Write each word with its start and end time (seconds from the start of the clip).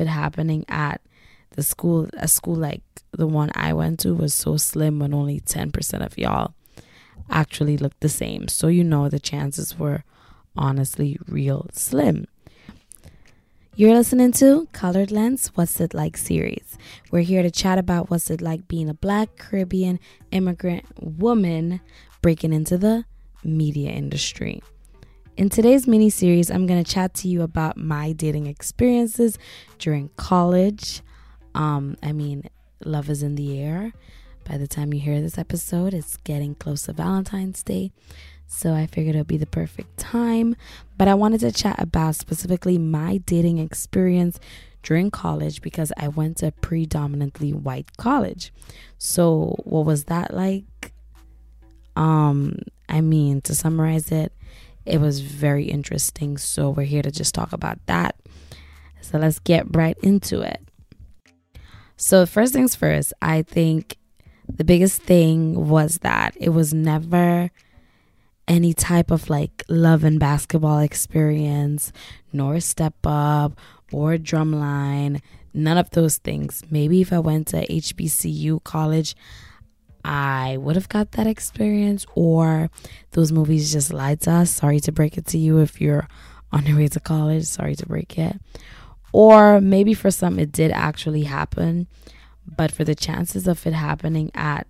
it 0.00 0.06
happening 0.06 0.64
at 0.68 1.00
the 1.50 1.62
school, 1.62 2.08
a 2.14 2.28
school 2.28 2.54
like 2.54 2.82
the 3.12 3.26
one 3.26 3.50
I 3.54 3.72
went 3.72 4.00
to 4.00 4.14
was 4.14 4.34
so 4.34 4.56
slim 4.56 4.98
when 4.98 5.12
only 5.12 5.40
10% 5.40 6.06
of 6.06 6.16
y'all 6.16 6.54
actually 7.28 7.76
looked 7.76 8.00
the 8.00 8.08
same. 8.08 8.48
So 8.48 8.68
you 8.68 8.84
know 8.84 9.08
the 9.08 9.20
chances 9.20 9.78
were 9.78 10.04
honestly 10.56 11.18
real 11.26 11.66
slim. 11.72 12.26
You're 13.76 13.94
listening 13.94 14.32
to 14.32 14.68
Colored 14.72 15.10
Lens 15.10 15.52
What's 15.54 15.80
It 15.80 15.94
Like 15.94 16.16
series. 16.16 16.76
We're 17.10 17.20
here 17.20 17.42
to 17.42 17.50
chat 17.50 17.78
about 17.78 18.10
what's 18.10 18.30
it 18.30 18.42
like 18.42 18.68
being 18.68 18.88
a 18.88 18.94
black 18.94 19.36
Caribbean 19.38 19.98
immigrant 20.32 20.84
woman 21.00 21.80
breaking 22.20 22.52
into 22.52 22.76
the 22.76 23.04
media 23.42 23.90
industry. 23.90 24.62
In 25.36 25.48
today's 25.48 25.86
mini 25.86 26.10
series, 26.10 26.50
I'm 26.50 26.66
going 26.66 26.82
to 26.82 26.92
chat 26.92 27.14
to 27.14 27.28
you 27.28 27.42
about 27.42 27.76
my 27.76 28.12
dating 28.12 28.46
experiences 28.46 29.38
during 29.78 30.10
college. 30.16 31.02
Um, 31.54 31.96
I 32.02 32.12
mean, 32.12 32.44
love 32.84 33.08
is 33.08 33.22
in 33.22 33.36
the 33.36 33.58
air. 33.58 33.92
By 34.44 34.58
the 34.58 34.66
time 34.66 34.92
you 34.92 35.00
hear 35.00 35.20
this 35.20 35.38
episode, 35.38 35.94
it's 35.94 36.16
getting 36.18 36.54
close 36.56 36.82
to 36.82 36.92
Valentine's 36.92 37.62
Day. 37.62 37.92
So 38.46 38.74
I 38.74 38.86
figured 38.86 39.14
it 39.14 39.18
would 39.18 39.28
be 39.28 39.36
the 39.36 39.46
perfect 39.46 39.96
time. 39.96 40.56
But 40.98 41.08
I 41.08 41.14
wanted 41.14 41.40
to 41.40 41.52
chat 41.52 41.80
about 41.80 42.16
specifically 42.16 42.76
my 42.76 43.18
dating 43.18 43.58
experience 43.58 44.40
during 44.82 45.10
college 45.10 45.62
because 45.62 45.92
I 45.96 46.08
went 46.08 46.38
to 46.38 46.48
a 46.48 46.52
predominantly 46.52 47.52
white 47.52 47.96
college. 47.96 48.52
So 48.98 49.56
what 49.64 49.86
was 49.86 50.04
that 50.04 50.34
like? 50.34 50.92
Um, 51.96 52.58
I 52.88 53.00
mean, 53.00 53.40
to 53.42 53.54
summarize 53.54 54.10
it, 54.10 54.32
it 54.86 55.00
was 55.00 55.20
very 55.20 55.64
interesting. 55.64 56.38
So 56.38 56.70
we're 56.70 56.84
here 56.84 57.02
to 57.02 57.10
just 57.10 57.34
talk 57.34 57.52
about 57.52 57.78
that. 57.86 58.16
So 59.00 59.18
let's 59.18 59.38
get 59.38 59.74
right 59.74 59.96
into 60.02 60.40
it. 60.40 60.60
So, 61.96 62.24
first 62.24 62.54
things 62.54 62.74
first, 62.74 63.12
I 63.20 63.42
think 63.42 63.98
the 64.48 64.64
biggest 64.64 65.02
thing 65.02 65.68
was 65.68 65.98
that 65.98 66.34
it 66.38 66.48
was 66.48 66.72
never 66.72 67.50
any 68.48 68.72
type 68.72 69.10
of 69.10 69.28
like 69.28 69.62
love 69.68 70.02
and 70.02 70.18
basketball 70.18 70.78
experience, 70.78 71.92
nor 72.32 72.58
step 72.60 72.94
up 73.04 73.58
or 73.92 74.16
drumline, 74.16 75.20
none 75.52 75.76
of 75.76 75.90
those 75.90 76.16
things. 76.16 76.62
Maybe 76.70 77.00
if 77.00 77.12
I 77.12 77.18
went 77.18 77.48
to 77.48 77.66
HBCU 77.66 78.64
college, 78.64 79.14
I 80.04 80.56
would 80.58 80.76
have 80.76 80.88
got 80.88 81.12
that 81.12 81.26
experience, 81.26 82.06
or 82.14 82.70
those 83.12 83.32
movies 83.32 83.72
just 83.72 83.92
lied 83.92 84.20
to 84.22 84.32
us. 84.32 84.50
Sorry 84.50 84.80
to 84.80 84.92
break 84.92 85.18
it 85.18 85.26
to 85.26 85.38
you 85.38 85.58
if 85.58 85.80
you're 85.80 86.08
on 86.52 86.66
your 86.66 86.76
way 86.76 86.88
to 86.88 87.00
college. 87.00 87.44
Sorry 87.44 87.74
to 87.76 87.86
break 87.86 88.18
it. 88.18 88.40
Or 89.12 89.60
maybe 89.60 89.94
for 89.94 90.10
some 90.10 90.38
it 90.38 90.52
did 90.52 90.70
actually 90.70 91.24
happen, 91.24 91.86
but 92.46 92.70
for 92.70 92.84
the 92.84 92.94
chances 92.94 93.46
of 93.46 93.66
it 93.66 93.72
happening 93.72 94.30
at 94.34 94.66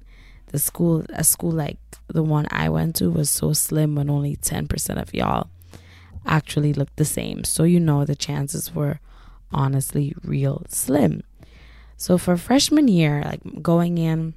the 0.48 0.58
school, 0.58 1.04
a 1.10 1.24
school 1.24 1.52
like 1.52 1.78
the 2.08 2.22
one 2.22 2.46
I 2.50 2.68
went 2.68 2.96
to 2.96 3.10
was 3.10 3.30
so 3.30 3.52
slim 3.52 3.94
when 3.94 4.10
only 4.10 4.36
10% 4.36 5.00
of 5.00 5.14
y'all 5.14 5.48
actually 6.26 6.72
looked 6.72 6.96
the 6.96 7.04
same. 7.04 7.44
So 7.44 7.64
you 7.64 7.78
know 7.80 8.04
the 8.04 8.16
chances 8.16 8.74
were 8.74 9.00
honestly 9.52 10.14
real 10.24 10.64
slim. 10.68 11.22
So 11.96 12.18
for 12.18 12.36
freshman 12.36 12.88
year, 12.88 13.22
like 13.24 13.62
going 13.62 13.98
in, 13.98 14.34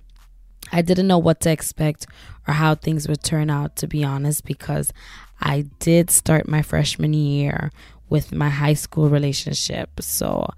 I 0.73 0.81
didn't 0.81 1.07
know 1.07 1.19
what 1.19 1.39
to 1.41 1.51
expect 1.51 2.07
or 2.47 2.55
how 2.55 2.75
things 2.75 3.07
would 3.07 3.23
turn 3.23 3.49
out, 3.49 3.75
to 3.77 3.87
be 3.87 4.03
honest, 4.03 4.43
because 4.43 4.91
I 5.39 5.65
did 5.79 6.09
start 6.09 6.47
my 6.47 6.61
freshman 6.61 7.13
year 7.13 7.71
with 8.09 8.33
my 8.33 8.49
high 8.49 8.73
school 8.73 9.07
relationship. 9.07 10.01
So 10.01 10.49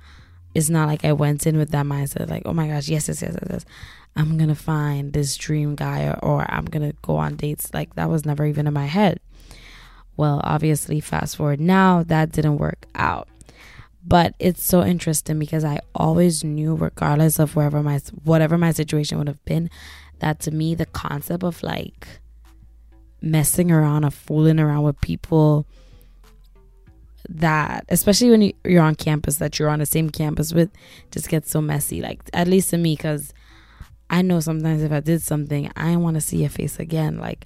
it's 0.55 0.69
not 0.69 0.87
like 0.87 1.03
I 1.05 1.13
went 1.13 1.45
in 1.45 1.57
with 1.57 1.71
that 1.71 1.85
mindset, 1.85 2.29
like, 2.29 2.43
oh 2.45 2.53
my 2.53 2.67
gosh, 2.67 2.87
yes, 2.87 3.09
yes, 3.09 3.21
yes, 3.21 3.35
yes, 3.41 3.47
yes. 3.51 3.65
I'm 4.15 4.37
gonna 4.37 4.55
find 4.55 5.11
this 5.11 5.35
dream 5.35 5.75
guy 5.75 6.05
or, 6.05 6.17
or 6.23 6.45
I'm 6.49 6.65
gonna 6.65 6.93
go 7.01 7.17
on 7.17 7.35
dates. 7.35 7.73
Like 7.73 7.95
that 7.95 8.09
was 8.09 8.25
never 8.25 8.45
even 8.45 8.65
in 8.65 8.73
my 8.73 8.85
head. 8.85 9.19
Well, 10.17 10.39
obviously, 10.45 11.01
fast 11.01 11.35
forward 11.35 11.59
now, 11.59 12.03
that 12.03 12.31
didn't 12.31 12.57
work 12.57 12.85
out. 12.95 13.27
But 14.07 14.35
it's 14.39 14.63
so 14.63 14.83
interesting 14.83 15.39
because 15.39 15.65
I 15.65 15.79
always 15.93 16.43
knew, 16.43 16.75
regardless 16.75 17.39
of 17.39 17.55
wherever 17.55 17.81
my 17.81 17.99
whatever 18.23 18.57
my 18.57 18.71
situation 18.71 19.17
would 19.17 19.27
have 19.27 19.43
been, 19.45 19.69
that 20.19 20.39
to 20.41 20.51
me 20.51 20.75
the 20.75 20.85
concept 20.85 21.43
of 21.43 21.61
like 21.63 22.07
messing 23.21 23.71
around 23.71 24.05
or 24.05 24.11
fooling 24.11 24.59
around 24.59 24.83
with 24.83 24.99
people 25.01 25.65
that 27.27 27.85
especially 27.89 28.29
when 28.29 28.41
you, 28.41 28.53
you're 28.63 28.83
on 28.83 28.95
campus 28.95 29.37
that 29.37 29.57
you're 29.57 29.69
on 29.69 29.79
the 29.79 29.85
same 29.85 30.09
campus 30.09 30.53
with 30.53 30.69
just 31.11 31.29
gets 31.29 31.49
so 31.49 31.59
messy 31.59 32.01
like 32.01 32.19
at 32.33 32.47
least 32.47 32.69
to 32.69 32.77
me 32.77 32.95
because 32.95 33.33
i 34.09 34.21
know 34.21 34.39
sometimes 34.39 34.83
if 34.83 34.91
i 34.91 34.99
did 34.99 35.21
something 35.21 35.71
i 35.75 35.95
want 35.95 36.15
to 36.15 36.21
see 36.21 36.37
your 36.37 36.49
face 36.49 36.79
again 36.79 37.17
like 37.17 37.45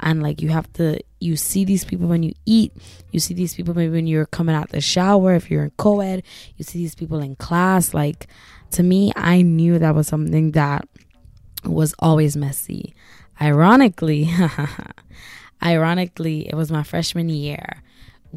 and 0.00 0.22
like 0.22 0.42
you 0.42 0.48
have 0.48 0.70
to 0.74 0.98
you 1.20 1.36
see 1.36 1.64
these 1.64 1.84
people 1.84 2.06
when 2.06 2.22
you 2.22 2.32
eat 2.44 2.72
you 3.10 3.18
see 3.18 3.34
these 3.34 3.54
people 3.54 3.74
maybe 3.74 3.92
when 3.92 4.06
you're 4.06 4.26
coming 4.26 4.54
out 4.54 4.68
the 4.70 4.80
shower 4.80 5.34
if 5.34 5.50
you're 5.50 5.64
in 5.64 5.72
co-ed 5.78 6.22
you 6.56 6.64
see 6.64 6.78
these 6.78 6.94
people 6.94 7.20
in 7.20 7.34
class 7.36 7.94
like 7.94 8.26
to 8.70 8.82
me 8.82 9.12
i 9.16 9.42
knew 9.42 9.78
that 9.78 9.94
was 9.94 10.06
something 10.06 10.52
that 10.52 10.86
was 11.66 11.94
always 11.98 12.36
messy 12.36 12.94
ironically 13.40 14.28
ironically 15.62 16.48
it 16.48 16.54
was 16.54 16.70
my 16.70 16.82
freshman 16.82 17.28
year 17.28 17.82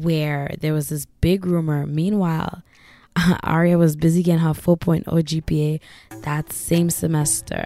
where 0.02 0.54
there 0.60 0.72
was 0.72 0.88
this 0.88 1.06
big 1.20 1.46
rumor. 1.46 1.86
Meanwhile, 1.86 2.62
Aria 3.42 3.78
was 3.78 3.96
busy 3.96 4.22
getting 4.22 4.40
her 4.40 4.50
4.0 4.50 5.04
GPA 5.04 5.80
that 6.22 6.52
same 6.52 6.90
semester. 6.90 7.64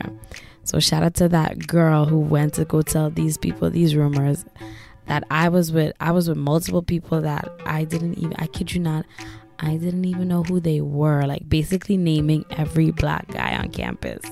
So 0.65 0.81
shout 0.81 1.03
out 1.03 1.15
to 1.15 1.29
that 1.29 1.67
girl 1.67 2.07
who 2.07 2.19
went 2.19 2.55
to 2.55 2.65
go 2.65 2.83
tell 2.83 3.11
these 3.11 3.37
people 3.37 3.69
these 3.71 3.95
rumors 3.95 4.45
that 5.07 5.25
I 5.31 5.51
was 5.51 5.71
with 5.71 5.95
I 6.01 6.13
was 6.13 6.29
with 6.29 6.39
multiple 6.39 6.83
people 6.83 7.21
that 7.21 7.49
I 7.67 7.85
didn't 7.85 8.15
even 8.15 8.35
I 8.39 8.47
kid 8.47 8.73
you 8.73 8.81
not 8.81 9.05
I 9.59 9.77
didn't 9.77 10.07
even 10.07 10.29
know 10.29 10.43
who 10.43 10.61
they 10.61 10.81
were 10.81 11.27
like 11.27 11.47
basically 11.47 11.99
naming 11.99 12.47
every 12.51 12.91
black 12.91 13.29
guy 13.29 13.55
on 13.55 13.69
campus 13.69 14.23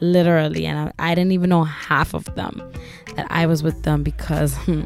literally 0.00 0.66
and 0.66 0.78
I, 0.98 1.10
I 1.10 1.14
didn't 1.14 1.32
even 1.32 1.50
know 1.50 1.64
half 1.64 2.14
of 2.14 2.24
them 2.34 2.62
that 3.16 3.26
I 3.30 3.46
was 3.46 3.62
with 3.62 3.82
them 3.82 4.02
because 4.02 4.54
hmm, 4.58 4.84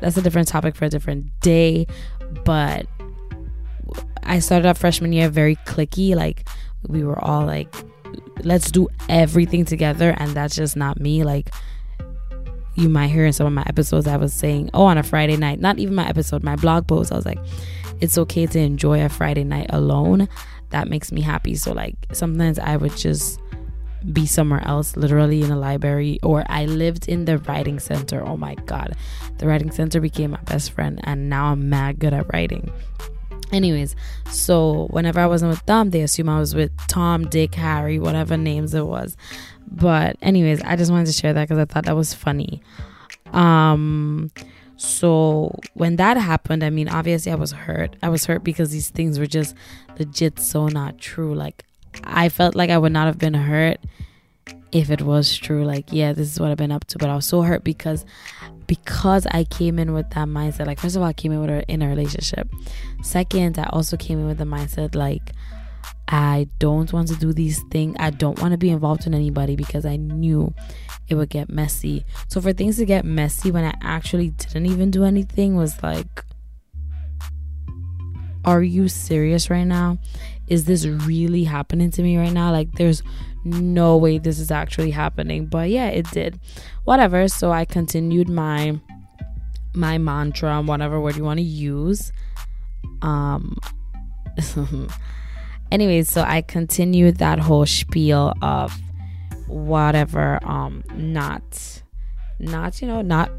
that's 0.00 0.16
a 0.16 0.22
different 0.22 0.48
topic 0.48 0.76
for 0.76 0.84
a 0.84 0.88
different 0.88 1.28
day. 1.40 1.86
But 2.44 2.86
I 4.22 4.38
started 4.38 4.66
out 4.66 4.78
freshman 4.78 5.12
year 5.12 5.28
very 5.28 5.56
clicky. 5.56 6.14
Like 6.14 6.48
we 6.86 7.04
were 7.04 7.22
all 7.22 7.46
like, 7.46 7.74
let's 8.42 8.70
do 8.70 8.88
everything 9.08 9.64
together, 9.64 10.14
and 10.18 10.32
that's 10.32 10.54
just 10.54 10.76
not 10.76 11.00
me. 11.00 11.24
Like 11.24 11.50
you 12.74 12.88
might 12.88 13.08
hear 13.08 13.24
in 13.24 13.32
some 13.32 13.46
of 13.46 13.52
my 13.52 13.64
episodes, 13.66 14.06
I 14.06 14.16
was 14.16 14.32
saying, 14.32 14.70
oh, 14.74 14.84
on 14.84 14.98
a 14.98 15.02
Friday 15.02 15.36
night, 15.36 15.60
not 15.60 15.78
even 15.78 15.94
my 15.94 16.08
episode, 16.08 16.42
my 16.42 16.56
blog 16.56 16.86
post, 16.86 17.12
I 17.12 17.16
was 17.16 17.26
like, 17.26 17.38
it's 18.00 18.18
okay 18.18 18.46
to 18.46 18.58
enjoy 18.58 19.04
a 19.04 19.08
Friday 19.08 19.44
night 19.44 19.66
alone. 19.70 20.28
That 20.70 20.88
makes 20.88 21.12
me 21.12 21.20
happy. 21.20 21.54
So 21.54 21.72
like 21.72 21.94
sometimes 22.12 22.58
I 22.58 22.76
would 22.76 22.96
just 22.96 23.40
be 24.12 24.26
somewhere 24.26 24.62
else, 24.66 24.96
literally 24.96 25.42
in 25.42 25.50
a 25.50 25.58
library, 25.58 26.18
or 26.22 26.44
I 26.48 26.66
lived 26.66 27.08
in 27.08 27.24
the 27.24 27.38
writing 27.38 27.78
center. 27.78 28.26
Oh 28.26 28.36
my 28.36 28.54
God. 28.66 28.96
The 29.38 29.46
writing 29.46 29.70
center 29.70 30.00
became 30.00 30.32
my 30.32 30.40
best 30.42 30.72
friend, 30.72 31.00
and 31.04 31.28
now 31.28 31.52
I'm 31.52 31.68
mad 31.68 31.98
good 31.98 32.12
at 32.12 32.32
writing. 32.32 32.70
Anyways, 33.52 33.94
so 34.30 34.88
whenever 34.90 35.20
I 35.20 35.26
wasn't 35.26 35.50
with 35.50 35.64
them, 35.66 35.90
they 35.90 36.02
assume 36.02 36.28
I 36.28 36.38
was 36.38 36.54
with 36.54 36.72
Tom, 36.88 37.28
Dick, 37.28 37.54
Harry, 37.54 37.98
whatever 37.98 38.36
names 38.36 38.74
it 38.74 38.86
was. 38.86 39.16
But, 39.66 40.16
anyways, 40.22 40.60
I 40.62 40.76
just 40.76 40.90
wanted 40.90 41.06
to 41.06 41.12
share 41.12 41.32
that 41.32 41.48
because 41.48 41.58
I 41.58 41.64
thought 41.64 41.84
that 41.86 41.96
was 41.96 42.14
funny. 42.14 42.62
Um, 43.32 44.30
so 44.76 45.58
when 45.74 45.96
that 45.96 46.16
happened, 46.16 46.64
I 46.64 46.70
mean, 46.70 46.88
obviously 46.88 47.32
I 47.32 47.36
was 47.36 47.52
hurt. 47.52 47.96
I 48.02 48.08
was 48.08 48.24
hurt 48.26 48.44
because 48.44 48.70
these 48.70 48.90
things 48.90 49.18
were 49.18 49.26
just 49.26 49.54
legit 49.98 50.38
so 50.38 50.68
not 50.68 50.98
true. 50.98 51.34
Like 51.34 51.64
I 52.02 52.28
felt 52.28 52.54
like 52.54 52.70
I 52.70 52.78
would 52.78 52.92
not 52.92 53.06
have 53.06 53.18
been 53.18 53.34
hurt 53.34 53.78
if 54.72 54.90
it 54.90 55.02
was 55.02 55.36
true. 55.36 55.64
Like, 55.64 55.86
yeah, 55.90 56.12
this 56.12 56.32
is 56.32 56.40
what 56.40 56.50
I've 56.50 56.56
been 56.56 56.72
up 56.72 56.86
to. 56.88 56.98
But 56.98 57.08
I 57.08 57.14
was 57.14 57.26
so 57.26 57.42
hurt 57.42 57.64
because 57.64 58.04
because 58.66 59.26
I 59.26 59.44
came 59.44 59.78
in 59.78 59.92
with 59.92 60.10
that 60.10 60.26
mindset. 60.26 60.66
Like, 60.66 60.80
first 60.80 60.96
of 60.96 61.02
all, 61.02 61.08
I 61.08 61.12
came 61.12 61.32
in 61.32 61.40
with 61.40 61.50
her 61.50 61.62
in 61.68 61.82
a 61.82 61.88
relationship. 61.88 62.48
Second, 63.02 63.58
I 63.58 63.68
also 63.70 63.96
came 63.96 64.18
in 64.18 64.26
with 64.26 64.38
the 64.38 64.44
mindset 64.44 64.94
like 64.94 65.32
I 66.08 66.48
don't 66.58 66.92
want 66.92 67.08
to 67.08 67.16
do 67.16 67.32
these 67.32 67.62
things. 67.70 67.96
I 67.98 68.10
don't 68.10 68.40
want 68.40 68.52
to 68.52 68.58
be 68.58 68.70
involved 68.70 69.06
in 69.06 69.14
anybody 69.14 69.56
because 69.56 69.86
I 69.86 69.96
knew 69.96 70.52
it 71.08 71.14
would 71.14 71.30
get 71.30 71.48
messy. 71.48 72.04
So 72.28 72.40
for 72.40 72.52
things 72.52 72.76
to 72.76 72.84
get 72.84 73.04
messy 73.04 73.50
when 73.50 73.64
I 73.64 73.74
actually 73.80 74.30
didn't 74.30 74.66
even 74.66 74.90
do 74.90 75.04
anything 75.04 75.56
was 75.56 75.82
like 75.82 76.24
are 78.44 78.62
you 78.62 78.88
serious 78.88 79.48
right 79.48 79.64
now? 79.64 79.98
Is 80.48 80.64
this 80.64 80.86
really 80.86 81.44
happening 81.44 81.90
to 81.92 82.02
me 82.02 82.16
right 82.16 82.32
now? 82.32 82.50
Like, 82.50 82.72
there's 82.72 83.02
no 83.44 83.96
way 83.96 84.18
this 84.18 84.38
is 84.38 84.50
actually 84.50 84.90
happening. 84.90 85.46
But 85.46 85.70
yeah, 85.70 85.88
it 85.88 86.10
did. 86.10 86.40
Whatever. 86.84 87.28
So 87.28 87.52
I 87.52 87.64
continued 87.64 88.28
my 88.28 88.80
my 89.76 89.98
mantra, 89.98 90.62
whatever 90.62 91.00
word 91.00 91.16
you 91.16 91.24
want 91.24 91.38
to 91.38 91.44
use. 91.44 92.12
Um 93.02 93.56
anyways, 95.72 96.08
so 96.08 96.22
I 96.22 96.42
continued 96.42 97.16
that 97.18 97.38
whole 97.38 97.66
spiel 97.66 98.32
of 98.42 98.76
whatever, 99.46 100.38
um, 100.44 100.84
not, 100.94 101.82
not, 102.38 102.80
you 102.80 102.88
know, 102.88 103.02
not, 103.02 103.30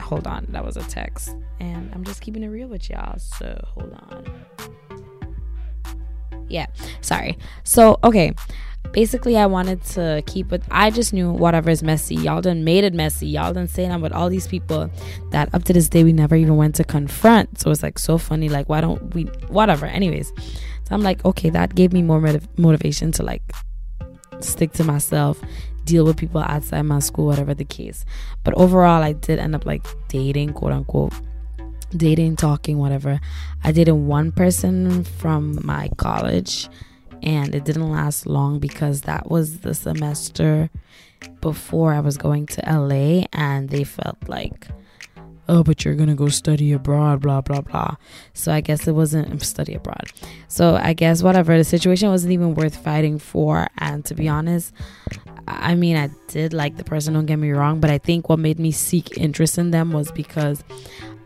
hold 0.00 0.26
on, 0.26 0.46
that 0.50 0.64
was 0.64 0.76
a 0.76 0.82
text. 0.82 1.34
And 1.60 1.90
I'm 1.94 2.04
just 2.04 2.20
keeping 2.20 2.42
it 2.42 2.48
real 2.48 2.68
with 2.68 2.90
y'all. 2.90 3.18
So 3.18 3.64
hold 3.74 3.92
on. 4.10 4.44
Yeah, 6.54 6.66
sorry. 7.00 7.36
So, 7.64 7.98
okay 8.04 8.32
basically 8.92 9.36
I 9.36 9.46
wanted 9.46 9.82
to 9.94 10.22
keep 10.26 10.52
it 10.52 10.62
I 10.70 10.90
just 10.90 11.12
knew 11.12 11.30
whatever 11.30 11.68
is 11.68 11.82
messy. 11.82 12.14
Y'all 12.14 12.40
done 12.40 12.64
made 12.64 12.84
it 12.84 12.94
messy. 12.94 13.26
Y'all 13.26 13.52
done 13.52 13.66
saying 13.66 13.90
I'm 13.90 14.00
with 14.00 14.12
all 14.12 14.30
these 14.30 14.46
people 14.46 14.88
that 15.30 15.52
up 15.52 15.64
to 15.64 15.72
this 15.72 15.88
day 15.88 16.04
we 16.04 16.12
never 16.12 16.36
even 16.36 16.56
went 16.56 16.76
to 16.76 16.84
confront. 16.84 17.60
So 17.60 17.70
it's 17.70 17.82
like 17.82 17.98
so 17.98 18.18
funny. 18.18 18.48
Like 18.48 18.68
why 18.68 18.80
don't 18.80 19.14
we 19.14 19.24
whatever. 19.48 19.86
Anyways. 19.86 20.32
So 20.86 20.94
I'm 20.94 21.02
like, 21.02 21.24
okay, 21.24 21.50
that 21.50 21.74
gave 21.74 21.92
me 21.92 22.02
more 22.02 22.20
motiv- 22.20 22.46
motivation 22.58 23.10
to 23.12 23.22
like 23.22 23.42
stick 24.40 24.72
to 24.74 24.84
myself, 24.84 25.40
deal 25.84 26.04
with 26.04 26.18
people 26.18 26.42
outside 26.42 26.82
my 26.82 26.98
school, 26.98 27.26
whatever 27.26 27.54
the 27.54 27.64
case. 27.64 28.04
But 28.44 28.54
overall 28.54 29.02
I 29.02 29.14
did 29.14 29.38
end 29.38 29.54
up 29.54 29.66
like 29.66 29.84
dating, 30.08 30.52
quote 30.52 30.72
unquote 30.72 31.14
dating, 31.96 32.36
talking, 32.36 32.78
whatever. 32.78 33.20
I 33.62 33.72
dated 33.72 33.94
one 33.94 34.32
person 34.32 35.04
from 35.04 35.58
my 35.62 35.88
college 35.96 36.68
and 37.22 37.54
it 37.54 37.64
didn't 37.64 37.90
last 37.90 38.26
long 38.26 38.58
because 38.58 39.02
that 39.02 39.30
was 39.30 39.60
the 39.60 39.74
semester 39.74 40.70
before 41.40 41.94
I 41.94 42.00
was 42.00 42.16
going 42.16 42.46
to 42.46 42.62
LA 42.62 43.26
and 43.32 43.70
they 43.70 43.84
felt 43.84 44.28
like 44.28 44.68
oh 45.48 45.62
but 45.62 45.84
you're 45.84 45.94
gonna 45.94 46.14
go 46.14 46.28
study 46.28 46.72
abroad 46.72 47.20
blah 47.20 47.40
blah 47.40 47.60
blah 47.60 47.96
so 48.32 48.52
i 48.52 48.60
guess 48.60 48.86
it 48.86 48.92
wasn't 48.92 49.42
study 49.42 49.74
abroad 49.74 50.04
so 50.48 50.76
i 50.76 50.92
guess 50.92 51.22
whatever 51.22 51.56
the 51.56 51.64
situation 51.64 52.08
wasn't 52.08 52.32
even 52.32 52.54
worth 52.54 52.76
fighting 52.76 53.18
for 53.18 53.66
and 53.78 54.04
to 54.04 54.14
be 54.14 54.28
honest 54.28 54.72
i 55.46 55.74
mean 55.74 55.96
i 55.96 56.08
did 56.28 56.52
like 56.52 56.76
the 56.76 56.84
person 56.84 57.14
don't 57.14 57.26
get 57.26 57.36
me 57.36 57.50
wrong 57.50 57.80
but 57.80 57.90
i 57.90 57.98
think 57.98 58.28
what 58.28 58.38
made 58.38 58.58
me 58.58 58.70
seek 58.70 59.18
interest 59.18 59.58
in 59.58 59.70
them 59.70 59.92
was 59.92 60.10
because 60.12 60.64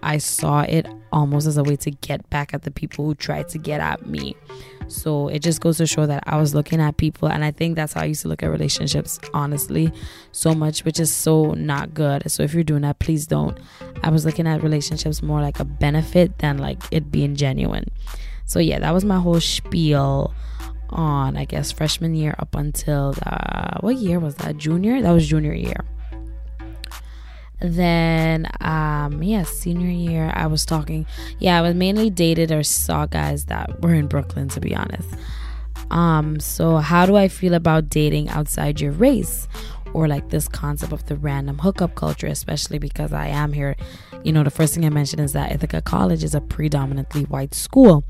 i 0.03 0.19
saw 0.19 0.62
it 0.62 0.87
almost 1.12 1.47
as 1.47 1.56
a 1.56 1.62
way 1.62 1.77
to 1.77 1.91
get 1.91 2.29
back 2.31 2.55
at 2.55 2.62
the 2.62 2.71
people 2.71 3.05
who 3.05 3.15
tried 3.15 3.49
to 3.49 3.59
get 3.59 3.81
at 3.81 4.06
me 4.06 4.37
so 4.89 5.29
it 5.29 5.41
just 5.41 5.61
goes 5.61 5.77
to 5.79 5.87
show 5.87 6.06
that 6.06 6.25
I 6.27 6.39
was 6.39 6.55
looking 6.55 6.81
at 6.81 6.97
people, 6.97 7.29
and 7.29 7.45
I 7.45 7.50
think 7.50 7.77
that's 7.77 7.93
how 7.93 8.00
I 8.00 8.06
used 8.06 8.23
to 8.23 8.29
look 8.29 8.43
at 8.43 8.50
relationships, 8.50 9.21
honestly, 9.35 9.93
so 10.33 10.55
much, 10.55 10.85
which 10.85 10.99
is 10.99 11.12
so 11.12 11.53
not 11.53 11.95
good. 11.95 12.31
So 12.31 12.43
if 12.43 12.55
you're 12.55 12.65
doing 12.65 12.83
that, 12.83 12.99
please 12.99 13.27
don't. 13.27 13.59
I 14.03 14.11
was 14.11 14.25
looking 14.25 14.47
at 14.47 14.62
relationships 14.62 15.23
more 15.23 15.41
like 15.41 15.61
a 15.61 15.65
benefit 15.65 16.39
than 16.39 16.59
like 16.59 16.83
it 16.91 17.11
being 17.11 17.37
genuine. 17.37 17.85
So 18.47 18.59
yeah, 18.59 18.79
that 18.79 18.95
was 18.95 19.05
my 19.05 19.21
whole 19.21 19.41
spiel 19.41 20.33
on, 20.89 21.37
I 21.37 21.45
guess, 21.45 21.71
freshman 21.71 22.15
year 22.15 22.35
up 22.39 22.55
until 22.55 23.15
uh, 23.27 23.79
what 23.81 23.97
year 23.97 24.19
was 24.19 24.37
that? 24.37 24.56
Junior? 24.56 25.03
That 25.03 25.12
was 25.12 25.29
junior 25.29 25.53
year 25.53 25.85
then 27.60 28.46
um 28.60 29.22
yeah 29.22 29.43
senior 29.43 29.90
year 29.90 30.31
i 30.34 30.46
was 30.46 30.64
talking 30.64 31.05
yeah 31.40 31.58
i 31.58 31.60
was 31.60 31.75
mainly 31.75 32.08
dated 32.08 32.52
or 32.52 32.62
saw 32.62 33.05
guys 33.06 33.46
that 33.46 33.81
were 33.82 33.94
in 33.94 34.06
brooklyn 34.06 34.49
to 34.49 34.60
be 34.60 34.75
honest. 34.75 35.08
Um 35.90 36.38
so 36.40 36.76
how 36.76 37.06
do 37.06 37.16
i 37.16 37.28
feel 37.28 37.55
about 37.55 37.88
dating 37.88 38.28
outside 38.28 38.81
your 38.81 38.93
race? 38.93 39.49
Or 39.94 40.06
like 40.06 40.28
this 40.28 40.49
concept 40.49 40.93
of 40.93 41.06
the 41.06 41.16
random 41.16 41.58
hookup 41.58 41.94
culture 41.94 42.26
especially 42.26 42.78
because 42.78 43.12
i 43.12 43.26
am 43.26 43.52
here. 43.52 43.75
You 44.22 44.32
know 44.32 44.44
the 44.44 44.50
first 44.50 44.75
thing 44.75 44.84
i 44.84 44.90
mentioned 44.90 45.22
is 45.22 45.32
that 45.32 45.50
ithaca 45.52 45.81
college 45.81 46.22
is 46.22 46.34
a 46.34 46.40
predominantly 46.40 47.25
white 47.25 47.54
school. 47.54 48.04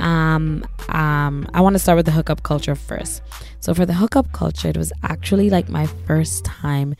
Um, 0.00 0.64
um, 0.88 1.48
I 1.54 1.60
want 1.60 1.74
to 1.74 1.78
start 1.78 1.96
with 1.96 2.06
the 2.06 2.12
hookup 2.12 2.42
culture 2.42 2.74
first. 2.74 3.22
So, 3.60 3.72
for 3.72 3.86
the 3.86 3.94
hookup 3.94 4.32
culture, 4.32 4.68
it 4.68 4.76
was 4.76 4.92
actually 5.04 5.48
like 5.48 5.68
my 5.68 5.86
first 5.86 6.44
time 6.44 6.96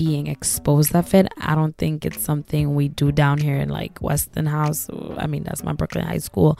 being 0.00 0.28
exposed 0.28 0.96
of 0.96 1.12
it. 1.12 1.28
I 1.42 1.54
don't 1.54 1.76
think 1.76 2.06
it's 2.06 2.24
something 2.24 2.74
we 2.74 2.88
do 2.88 3.12
down 3.12 3.36
here 3.36 3.56
in 3.56 3.68
like 3.68 4.00
Weston 4.00 4.46
House. 4.46 4.88
I 5.18 5.26
mean, 5.26 5.42
that's 5.42 5.62
my 5.62 5.74
Brooklyn 5.74 6.06
High 6.06 6.24
School. 6.24 6.58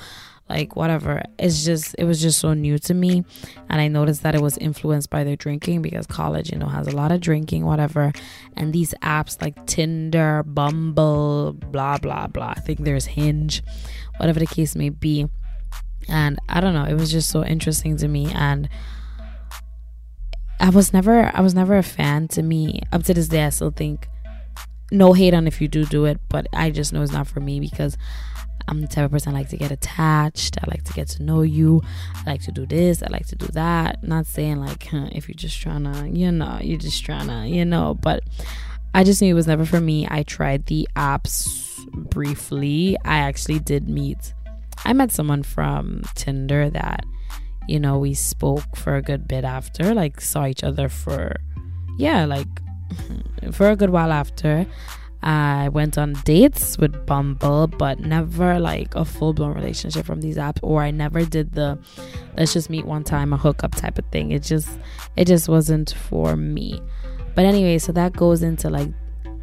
Like 0.50 0.76
whatever. 0.76 1.22
It's 1.38 1.64
just 1.64 1.94
it 1.96 2.04
was 2.04 2.20
just 2.20 2.38
so 2.38 2.52
new 2.52 2.78
to 2.80 2.92
me. 2.92 3.24
And 3.70 3.80
I 3.80 3.88
noticed 3.88 4.24
that 4.24 4.34
it 4.34 4.42
was 4.42 4.58
influenced 4.58 5.08
by 5.08 5.24
their 5.24 5.36
drinking 5.36 5.80
because 5.80 6.06
college, 6.06 6.52
you 6.52 6.58
know, 6.58 6.66
has 6.66 6.86
a 6.86 6.94
lot 6.94 7.12
of 7.12 7.22
drinking, 7.22 7.64
whatever. 7.64 8.12
And 8.58 8.74
these 8.74 8.92
apps 9.02 9.40
like 9.40 9.64
Tinder, 9.64 10.42
Bumble, 10.42 11.54
blah 11.54 11.96
blah 11.96 12.26
blah. 12.26 12.52
I 12.54 12.60
think 12.60 12.80
there's 12.80 13.06
Hinge, 13.06 13.62
whatever 14.18 14.38
the 14.40 14.46
case 14.46 14.76
may 14.76 14.90
be. 14.90 15.26
And 16.10 16.38
I 16.46 16.60
don't 16.60 16.74
know, 16.74 16.84
it 16.84 16.94
was 16.94 17.10
just 17.10 17.30
so 17.30 17.42
interesting 17.42 17.96
to 17.98 18.08
me 18.08 18.30
and 18.34 18.68
I 20.60 20.68
was 20.68 20.92
never 20.92 21.30
I 21.34 21.40
was 21.40 21.54
never 21.54 21.76
a 21.76 21.82
fan 21.82 22.28
to 22.28 22.42
me 22.42 22.82
up 22.92 23.02
to 23.04 23.14
this 23.14 23.28
day 23.28 23.44
I 23.44 23.48
still 23.48 23.70
think 23.70 24.08
no 24.92 25.12
hate 25.12 25.34
on 25.34 25.46
if 25.46 25.60
you 25.60 25.68
do 25.68 25.84
do 25.86 26.04
it 26.04 26.20
but 26.28 26.46
I 26.52 26.70
just 26.70 26.92
know 26.92 27.02
it's 27.02 27.12
not 27.12 27.26
for 27.26 27.40
me 27.40 27.60
because 27.60 27.96
I'm 28.68 28.82
the 28.82 28.86
type 28.86 29.06
of 29.06 29.10
person 29.10 29.34
I 29.34 29.38
like 29.38 29.48
to 29.48 29.56
get 29.56 29.72
attached 29.72 30.58
I 30.62 30.70
like 30.70 30.84
to 30.84 30.92
get 30.92 31.08
to 31.08 31.22
know 31.22 31.42
you 31.42 31.82
I 32.14 32.30
like 32.30 32.42
to 32.42 32.52
do 32.52 32.66
this 32.66 33.02
I 33.02 33.08
like 33.08 33.26
to 33.28 33.36
do 33.36 33.46
that. 33.48 34.04
Not 34.04 34.26
saying 34.26 34.60
like 34.60 34.86
huh, 34.86 35.08
if 35.12 35.28
you're 35.28 35.34
just 35.34 35.60
trying 35.60 35.84
to 35.84 36.08
you 36.08 36.30
know 36.30 36.58
you're 36.60 36.78
just 36.78 37.04
trying 37.04 37.28
to 37.28 37.48
you 37.48 37.64
know 37.64 37.94
but 37.94 38.22
I 38.92 39.02
just 39.02 39.22
knew 39.22 39.30
it 39.30 39.34
was 39.34 39.46
never 39.46 39.64
for 39.64 39.80
me. 39.80 40.06
I 40.10 40.24
tried 40.24 40.66
the 40.66 40.88
apps 40.96 41.46
briefly. 41.94 42.96
I 43.04 43.18
actually 43.18 43.60
did 43.60 43.88
meet 43.88 44.34
I 44.84 44.92
met 44.92 45.12
someone 45.12 45.42
from 45.42 46.02
Tinder 46.14 46.70
that 46.70 47.04
you 47.70 47.78
know, 47.78 47.98
we 47.98 48.14
spoke 48.14 48.76
for 48.76 48.96
a 48.96 49.02
good 49.02 49.28
bit 49.28 49.44
after, 49.44 49.94
like 49.94 50.20
saw 50.20 50.44
each 50.46 50.64
other 50.64 50.88
for, 50.88 51.36
yeah, 51.98 52.24
like 52.24 52.48
for 53.52 53.70
a 53.70 53.76
good 53.76 53.90
while 53.90 54.12
after. 54.12 54.66
I 55.22 55.68
went 55.68 55.98
on 55.98 56.14
dates 56.24 56.78
with 56.78 57.06
Bumble, 57.06 57.68
but 57.68 58.00
never 58.00 58.58
like 58.58 58.94
a 58.96 59.04
full 59.04 59.34
blown 59.34 59.54
relationship 59.54 60.04
from 60.04 60.20
these 60.20 60.36
apps, 60.36 60.58
or 60.62 60.82
I 60.82 60.90
never 60.90 61.24
did 61.24 61.52
the 61.52 61.78
let's 62.36 62.52
just 62.52 62.70
meet 62.70 62.86
one 62.86 63.04
time, 63.04 63.32
a 63.32 63.36
hookup 63.36 63.76
type 63.76 63.98
of 63.98 64.06
thing. 64.06 64.32
It 64.32 64.42
just, 64.42 64.68
it 65.16 65.26
just 65.26 65.48
wasn't 65.48 65.94
for 66.08 66.36
me. 66.36 66.82
But 67.36 67.44
anyway, 67.44 67.78
so 67.78 67.92
that 67.92 68.14
goes 68.14 68.42
into 68.42 68.68
like 68.68 68.88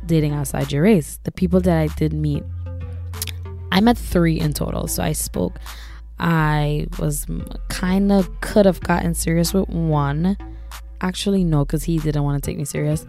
dating 0.06 0.34
outside 0.34 0.72
your 0.72 0.84
race. 0.84 1.20
The 1.24 1.32
people 1.32 1.62
that 1.62 1.78
I 1.78 1.88
did 1.96 2.12
meet, 2.12 2.44
I 3.72 3.80
met 3.80 3.98
three 3.98 4.38
in 4.38 4.52
total. 4.52 4.88
So 4.88 5.04
I 5.04 5.14
spoke 5.14 5.60
I 6.20 6.88
was 7.00 7.26
kind 7.70 8.12
of 8.12 8.42
could 8.42 8.66
have 8.66 8.80
gotten 8.82 9.14
serious 9.14 9.54
with 9.54 9.70
one. 9.70 10.38
Actually, 11.02 11.44
no, 11.44 11.64
because 11.64 11.84
he 11.84 12.00
didn't 12.00 12.24
want 12.24 12.42
to 12.42 12.50
take 12.50 12.58
me 12.58 12.66
serious. 12.66 13.06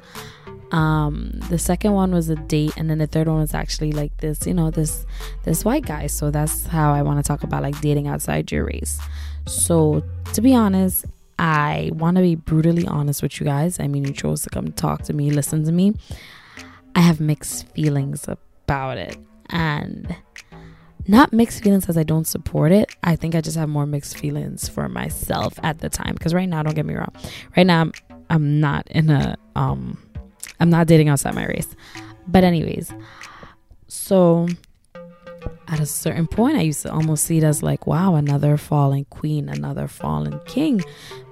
Um, 0.73 1.31
the 1.49 1.59
second 1.59 1.93
one 1.93 2.13
was 2.13 2.29
a 2.29 2.37
date, 2.37 2.75
and 2.77 2.91
then 2.91 2.99
the 2.99 3.07
third 3.07 3.27
one 3.27 3.39
was 3.39 3.55
actually 3.55 3.93
like 3.93 4.15
this, 4.19 4.47
you 4.47 4.53
know, 4.53 4.71
this 4.71 5.07
this 5.45 5.65
white 5.65 5.87
guy. 5.87 6.07
So 6.07 6.31
that's 6.31 6.67
how 6.67 6.93
I 6.93 7.03
want 7.03 7.25
to 7.25 7.27
talk 7.27 7.43
about 7.43 7.63
like 7.63 7.81
dating 7.81 8.07
outside 8.07 8.53
your 8.53 8.65
race. 8.67 9.01
So 9.47 10.03
to 10.35 10.43
be 10.43 10.55
honest, 10.55 11.07
I 11.39 11.91
want 11.95 12.17
to 12.17 12.23
be 12.23 12.35
brutally 12.35 12.87
honest 12.87 13.23
with 13.23 13.41
you 13.41 13.47
guys. 13.47 13.81
I 13.81 13.87
mean, 13.87 14.05
you 14.05 14.13
chose 14.13 14.43
to 14.43 14.51
come 14.51 14.73
talk 14.73 15.03
to 15.05 15.15
me, 15.15 15.31
listen 15.31 15.65
to 15.65 15.73
me. 15.73 15.95
I 16.95 17.01
have 17.01 17.21
mixed 17.21 17.69
feelings 17.69 18.27
about 18.29 18.99
it, 18.99 19.17
and 19.49 20.15
not 21.09 21.33
mixed 21.33 21.63
feelings 21.63 21.89
as 21.89 21.97
I 21.97 22.03
don't 22.03 22.27
support 22.27 22.71
it. 22.71 22.95
I 23.03 23.17
think 23.17 23.35
I 23.35 23.41
just 23.41 23.57
have 23.57 23.69
more 23.69 23.87
mixed 23.87 24.19
feelings 24.19 24.69
for 24.69 24.89
myself 24.89 25.59
at 25.63 25.79
the 25.79 25.89
time. 25.89 26.15
Because 26.15 26.35
right 26.35 26.49
now, 26.49 26.63
don't 26.63 26.75
get 26.75 26.87
me 26.87 26.95
wrong, 26.95 27.13
right 27.57 27.67
now 27.67 27.81
I'm 27.81 27.93
I'm 28.31 28.61
not 28.61 28.87
in 28.89 29.11
a 29.11 29.37
um 29.57 29.99
I'm 30.61 30.71
not 30.71 30.87
dating 30.87 31.09
outside 31.09 31.35
my 31.35 31.47
race. 31.47 31.75
But 32.27 32.45
anyways, 32.45 32.93
so 33.89 34.49
at 35.67 35.81
a 35.81 35.87
certain 35.87 36.27
point 36.27 36.57
I 36.57 36.63
used 36.63 36.83
to 36.83 36.93
almost 36.93 37.25
see 37.25 37.39
it 37.39 37.45
as 37.45 37.63
like, 37.63 37.87
wow, 37.87 38.15
another 38.15 38.57
fallen 38.57 39.05
queen, 39.07 39.49
another 39.49 39.89
fallen 39.89 40.41
king. 40.47 40.83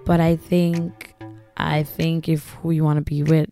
But 0.05 0.21
I 0.21 0.37
think 0.37 1.15
I 1.57 1.83
think 1.83 2.29
if 2.29 2.51
who 2.63 2.71
you 2.71 2.85
want 2.85 2.99
to 2.99 3.03
be 3.03 3.23
with 3.23 3.51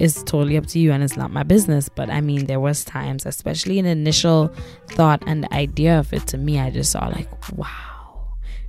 is 0.00 0.22
totally 0.24 0.56
up 0.56 0.66
to 0.66 0.78
you 0.78 0.92
and 0.92 1.02
it's 1.02 1.16
not 1.16 1.30
my 1.30 1.42
business 1.42 1.88
but 1.88 2.08
i 2.10 2.20
mean 2.20 2.46
there 2.46 2.60
was 2.60 2.84
times 2.84 3.26
especially 3.26 3.78
an 3.78 3.86
initial 3.86 4.52
thought 4.90 5.22
and 5.26 5.44
the 5.44 5.54
idea 5.54 5.98
of 5.98 6.12
it 6.12 6.26
to 6.26 6.38
me 6.38 6.58
i 6.58 6.70
just 6.70 6.92
saw 6.92 7.06
like 7.08 7.28
wow 7.56 7.88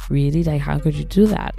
really? 0.10 0.44
Like 0.44 0.62
how 0.62 0.80
could 0.80 0.96
you 0.96 1.06
do 1.06 1.28
that? 1.28 1.56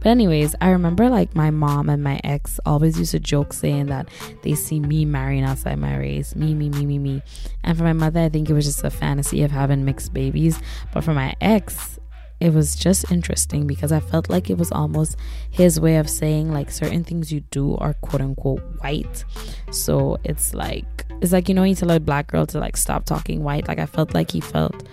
But 0.00 0.10
anyways 0.10 0.54
i 0.60 0.70
remember 0.70 1.08
like 1.08 1.34
my 1.34 1.50
mom 1.50 1.90
and 1.90 2.02
my 2.02 2.20
ex 2.24 2.60
always 2.64 2.98
used 2.98 3.10
to 3.10 3.18
joke 3.18 3.52
saying 3.52 3.86
that 3.86 4.08
they 4.42 4.54
see 4.54 4.78
me 4.78 5.04
marrying 5.04 5.42
outside 5.42 5.78
my 5.78 5.96
race 5.96 6.36
me 6.36 6.54
me 6.54 6.68
me 6.68 6.86
me 6.86 6.98
me. 6.98 7.22
And 7.64 7.76
for 7.76 7.84
my 7.84 7.92
mother 7.92 8.20
i 8.20 8.28
think 8.28 8.48
it 8.48 8.54
was 8.54 8.64
just 8.64 8.84
a 8.84 8.90
fantasy 8.90 9.42
of 9.42 9.50
having 9.50 9.84
mixed 9.84 10.14
babies. 10.14 10.60
But 10.94 11.04
for 11.04 11.14
my 11.14 11.34
ex 11.40 11.98
it 12.40 12.52
was 12.52 12.76
just 12.76 13.10
interesting 13.10 13.66
because 13.66 13.90
I 13.90 14.00
felt 14.00 14.30
like 14.30 14.48
it 14.48 14.58
was 14.58 14.70
almost 14.70 15.16
his 15.50 15.80
way 15.80 15.96
of 15.96 16.08
saying 16.08 16.52
like 16.52 16.70
certain 16.70 17.02
things 17.02 17.32
you 17.32 17.40
do 17.50 17.76
are 17.76 17.94
quote 17.94 18.22
unquote 18.22 18.60
white. 18.80 19.24
So 19.72 20.18
it's 20.24 20.54
like 20.54 21.06
it's 21.20 21.32
like 21.32 21.48
you 21.48 21.54
know 21.54 21.64
you 21.64 21.74
tell 21.74 21.90
a 21.90 21.98
black 21.98 22.28
girl 22.28 22.46
to 22.46 22.60
like 22.60 22.76
stop 22.76 23.04
talking 23.04 23.42
white. 23.42 23.66
Like 23.66 23.78
I 23.78 23.86
felt 23.86 24.14
like 24.14 24.30
he 24.30 24.40
felt 24.40 24.84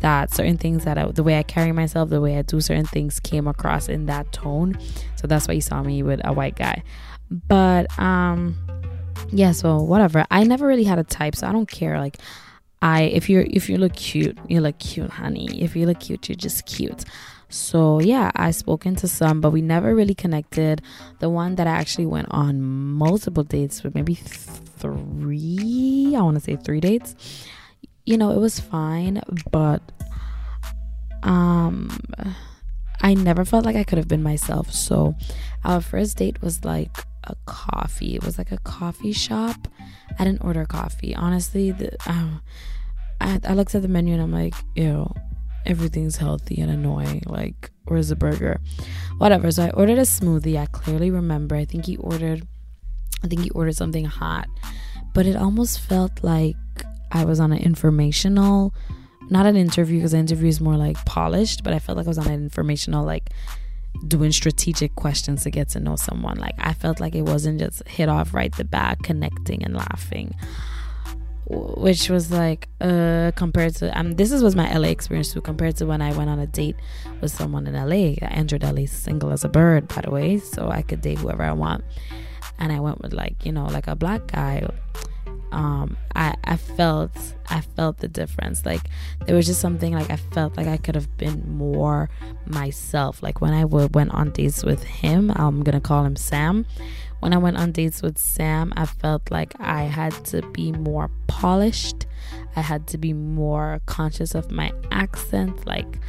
that 0.00 0.32
certain 0.32 0.58
things 0.58 0.84
that 0.84 0.98
I, 0.98 1.06
the 1.06 1.22
way 1.22 1.38
I 1.38 1.42
carry 1.42 1.72
myself, 1.72 2.10
the 2.10 2.20
way 2.20 2.38
I 2.38 2.42
do 2.42 2.60
certain 2.60 2.86
things 2.86 3.20
came 3.20 3.46
across 3.46 3.88
in 3.88 4.06
that 4.06 4.30
tone. 4.32 4.78
So 5.16 5.26
that's 5.26 5.48
why 5.48 5.54
you 5.54 5.60
saw 5.60 5.82
me 5.82 6.02
with 6.02 6.20
a 6.24 6.32
white 6.32 6.56
guy. 6.56 6.82
But 7.30 7.98
um 7.98 8.56
yeah, 9.30 9.52
so 9.52 9.82
whatever. 9.82 10.24
I 10.30 10.44
never 10.44 10.66
really 10.66 10.84
had 10.84 10.98
a 10.98 11.04
type, 11.04 11.34
so 11.34 11.48
I 11.48 11.52
don't 11.52 11.70
care. 11.70 11.98
Like 11.98 12.18
I 12.82 13.02
if 13.02 13.30
you're 13.30 13.46
if 13.48 13.70
you 13.70 13.78
look 13.78 13.94
cute, 13.94 14.36
you 14.48 14.60
look 14.60 14.78
cute, 14.78 15.10
honey. 15.10 15.62
If 15.62 15.76
you 15.76 15.86
look 15.86 16.00
cute, 16.00 16.28
you're 16.28 16.36
just 16.36 16.66
cute. 16.66 17.04
So 17.48 18.00
yeah, 18.00 18.32
I 18.34 18.50
spoken 18.50 18.96
to 18.96 19.08
some, 19.08 19.40
but 19.40 19.50
we 19.50 19.62
never 19.62 19.94
really 19.94 20.14
connected. 20.14 20.82
The 21.20 21.30
one 21.30 21.54
that 21.56 21.66
I 21.66 21.70
actually 21.70 22.06
went 22.06 22.28
on 22.30 22.60
multiple 22.60 23.44
dates 23.44 23.84
with, 23.84 23.94
maybe 23.94 24.14
three, 24.14 26.14
I 26.16 26.22
want 26.22 26.36
to 26.36 26.40
say 26.40 26.56
three 26.56 26.80
dates. 26.80 27.14
You 28.04 28.18
know, 28.18 28.32
it 28.32 28.38
was 28.38 28.58
fine, 28.58 29.22
but 29.50 29.80
um 31.22 31.96
I 33.00 33.14
never 33.14 33.44
felt 33.44 33.64
like 33.64 33.76
I 33.76 33.84
could 33.84 33.98
have 33.98 34.08
been 34.08 34.22
myself. 34.22 34.72
So 34.72 35.14
our 35.64 35.80
first 35.80 36.16
date 36.16 36.42
was 36.42 36.64
like 36.64 37.04
a 37.24 37.34
coffee. 37.46 38.14
It 38.14 38.24
was 38.24 38.38
like 38.38 38.52
a 38.52 38.58
coffee 38.58 39.12
shop. 39.12 39.68
I 40.18 40.24
didn't 40.24 40.42
order 40.42 40.64
coffee. 40.64 41.14
Honestly, 41.14 41.70
the, 41.72 41.96
uh, 42.06 42.38
I, 43.20 43.40
I 43.44 43.54
looked 43.54 43.74
at 43.74 43.82
the 43.82 43.88
menu 43.88 44.14
and 44.14 44.22
I'm 44.22 44.32
like, 44.32 44.54
ew, 44.74 45.12
everything's 45.66 46.16
healthy 46.16 46.60
and 46.60 46.70
annoying. 46.70 47.22
Like, 47.26 47.70
where's 47.84 48.08
the 48.08 48.16
burger? 48.16 48.60
Whatever. 49.18 49.50
So 49.50 49.64
I 49.64 49.70
ordered 49.70 49.98
a 49.98 50.02
smoothie. 50.02 50.58
I 50.58 50.66
clearly 50.66 51.10
remember. 51.10 51.56
I 51.56 51.64
think 51.64 51.86
he 51.86 51.96
ordered, 51.96 52.46
I 53.22 53.28
think 53.28 53.42
he 53.42 53.50
ordered 53.50 53.76
something 53.76 54.04
hot, 54.04 54.48
but 55.14 55.26
it 55.26 55.36
almost 55.36 55.80
felt 55.80 56.22
like 56.22 56.56
I 57.12 57.24
was 57.24 57.40
on 57.40 57.52
an 57.52 57.58
informational, 57.58 58.74
not 59.30 59.46
an 59.46 59.56
interview 59.56 59.98
because 59.98 60.12
the 60.12 60.18
interview 60.18 60.48
is 60.48 60.60
more 60.60 60.76
like 60.76 61.02
polished, 61.04 61.62
but 61.62 61.72
I 61.72 61.78
felt 61.78 61.96
like 61.96 62.06
I 62.06 62.10
was 62.10 62.18
on 62.18 62.26
an 62.26 62.34
informational, 62.34 63.04
like 63.04 63.30
doing 64.08 64.32
strategic 64.32 64.94
questions 64.96 65.42
to 65.44 65.50
get 65.50 65.68
to 65.70 65.80
know 65.80 65.96
someone. 65.96 66.38
Like 66.38 66.54
I 66.58 66.72
felt 66.72 67.00
like 67.00 67.14
it 67.14 67.22
wasn't 67.22 67.60
just 67.60 67.86
hit 67.86 68.08
off 68.08 68.34
right 68.34 68.54
the 68.56 68.64
bat, 68.64 68.98
connecting 69.02 69.62
and 69.62 69.74
laughing 69.74 70.34
which 71.52 72.08
was 72.08 72.30
like 72.30 72.68
uh 72.80 73.30
compared 73.34 73.74
to 73.74 73.98
um 73.98 74.12
this 74.12 74.32
is 74.32 74.42
was 74.42 74.54
my 74.54 74.72
LA 74.72 74.88
experience 74.88 75.32
too 75.32 75.40
compared 75.40 75.76
to 75.76 75.86
when 75.86 76.00
I 76.00 76.12
went 76.14 76.30
on 76.30 76.38
a 76.38 76.46
date 76.46 76.76
with 77.20 77.30
someone 77.32 77.66
in 77.66 77.74
LA. 77.74 78.14
I 78.22 78.30
entered 78.30 78.62
LA 78.62 78.86
single 78.86 79.30
as 79.32 79.44
a 79.44 79.48
bird, 79.48 79.88
by 79.88 80.02
the 80.02 80.10
way, 80.10 80.38
so 80.38 80.70
I 80.70 80.82
could 80.82 81.00
date 81.00 81.18
whoever 81.18 81.42
I 81.42 81.52
want. 81.52 81.84
And 82.58 82.72
I 82.72 82.80
went 82.80 83.02
with 83.02 83.12
like, 83.12 83.44
you 83.44 83.52
know, 83.52 83.66
like 83.66 83.86
a 83.86 83.96
black 83.96 84.28
guy. 84.28 84.66
Um 85.52 85.96
I 86.14 86.34
I 86.44 86.56
felt 86.56 87.10
I 87.48 87.60
felt 87.60 87.98
the 87.98 88.08
difference. 88.08 88.66
Like 88.66 88.82
there 89.26 89.36
was 89.36 89.46
just 89.46 89.60
something 89.60 89.92
like 89.92 90.10
I 90.10 90.16
felt 90.16 90.56
like 90.56 90.66
I 90.66 90.76
could 90.76 90.94
have 90.94 91.16
been 91.16 91.44
more 91.56 92.10
myself. 92.46 93.22
Like 93.22 93.40
when 93.40 93.52
I 93.52 93.64
would 93.64 93.94
went 93.94 94.10
on 94.10 94.30
dates 94.30 94.64
with 94.64 94.82
him, 94.82 95.30
I'm 95.36 95.62
to 95.62 95.80
call 95.80 96.04
him 96.04 96.16
Sam 96.16 96.66
when 97.22 97.32
I 97.32 97.38
went 97.38 97.56
on 97.56 97.70
dates 97.70 98.02
with 98.02 98.18
Sam, 98.18 98.72
I 98.76 98.84
felt 98.84 99.30
like 99.30 99.54
I 99.60 99.84
had 99.84 100.12
to 100.24 100.42
be 100.50 100.72
more 100.72 101.08
polished. 101.28 102.04
I 102.56 102.62
had 102.62 102.88
to 102.88 102.98
be 102.98 103.12
more 103.12 103.80
conscious 103.86 104.34
of 104.34 104.50
my 104.50 104.72
accent. 104.90 105.64
Like, 105.64 106.00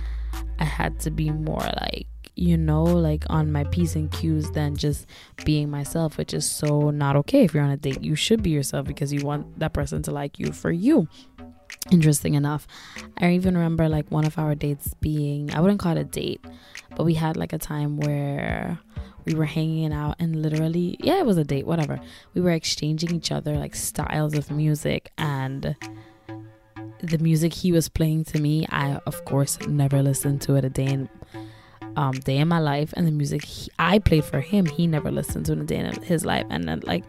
I 0.58 0.64
had 0.64 1.00
to 1.02 1.12
be 1.12 1.30
more 1.30 1.70
like, 1.82 2.08
you 2.36 2.58
know, 2.58 2.84
like 2.84 3.24
on 3.30 3.52
my 3.52 3.64
P's 3.66 3.96
and 3.96 4.12
Q's 4.12 4.52
than 4.52 4.76
just 4.76 5.06
being 5.46 5.70
myself, 5.70 6.18
which 6.18 6.34
is 6.34 6.50
so 6.50 6.90
not 6.90 7.16
okay. 7.18 7.44
If 7.44 7.54
you're 7.54 7.64
on 7.64 7.70
a 7.70 7.78
date, 7.78 8.04
you 8.04 8.16
should 8.16 8.42
be 8.42 8.50
yourself 8.50 8.88
because 8.88 9.14
you 9.14 9.26
want 9.26 9.60
that 9.60 9.74
person 9.74 10.02
to 10.04 10.12
like 10.12 10.40
you 10.40 10.52
for 10.52 10.72
you 10.72 11.08
interesting 11.92 12.34
enough 12.34 12.66
i 13.18 13.32
even 13.32 13.56
remember 13.56 13.90
like 13.90 14.10
one 14.10 14.26
of 14.26 14.38
our 14.38 14.56
dates 14.56 14.94
being 15.02 15.54
i 15.54 15.60
wouldn't 15.60 15.80
call 15.80 15.98
it 15.98 16.00
a 16.00 16.04
date 16.04 16.44
but 16.96 17.04
we 17.04 17.14
had 17.14 17.36
like 17.36 17.52
a 17.52 17.58
time 17.58 17.98
where 17.98 18.80
we 19.26 19.34
were 19.34 19.46
hanging 19.46 19.92
out 19.92 20.16
and 20.20 20.42
literally 20.42 20.96
yeah 21.00 21.20
it 21.20 21.26
was 21.26 21.38
a 21.38 21.44
date 21.44 21.66
whatever 21.66 22.00
we 22.34 22.42
were 22.42 22.52
exchanging 22.52 23.14
each 23.14 23.32
other 23.32 23.58
like 23.58 23.76
styles 23.76 24.34
of 24.36 24.50
music 24.50 25.12
and 25.18 25.76
the 27.02 27.18
music 27.18 27.54
he 27.54 27.72
was 27.72 27.90
playing 27.90 28.24
to 28.24 28.40
me 28.40 28.66
i 28.70 28.98
of 29.06 29.26
course 29.26 29.60
never 29.68 30.02
listened 30.02 30.42
to 30.42 30.56
it 30.56 30.64
a 30.64 30.70
day 30.70 30.86
in 30.86 31.10
um 31.96 32.14
day 32.14 32.38
in 32.38 32.48
my 32.48 32.60
life 32.60 32.94
and 32.96 33.06
the 33.06 33.12
music 33.12 33.44
he, 33.44 33.70
i 33.80 34.00
played 34.00 34.24
for 34.24 34.40
him 34.40 34.66
he 34.66 34.88
never 34.88 35.12
listened 35.12 35.46
to 35.46 35.52
in 35.54 35.62
a 35.62 35.64
day 35.64 35.78
in 35.78 36.02
his 36.04 36.26
life. 36.26 36.46
And 36.50 36.68
then 36.68 36.82
like 36.84 37.04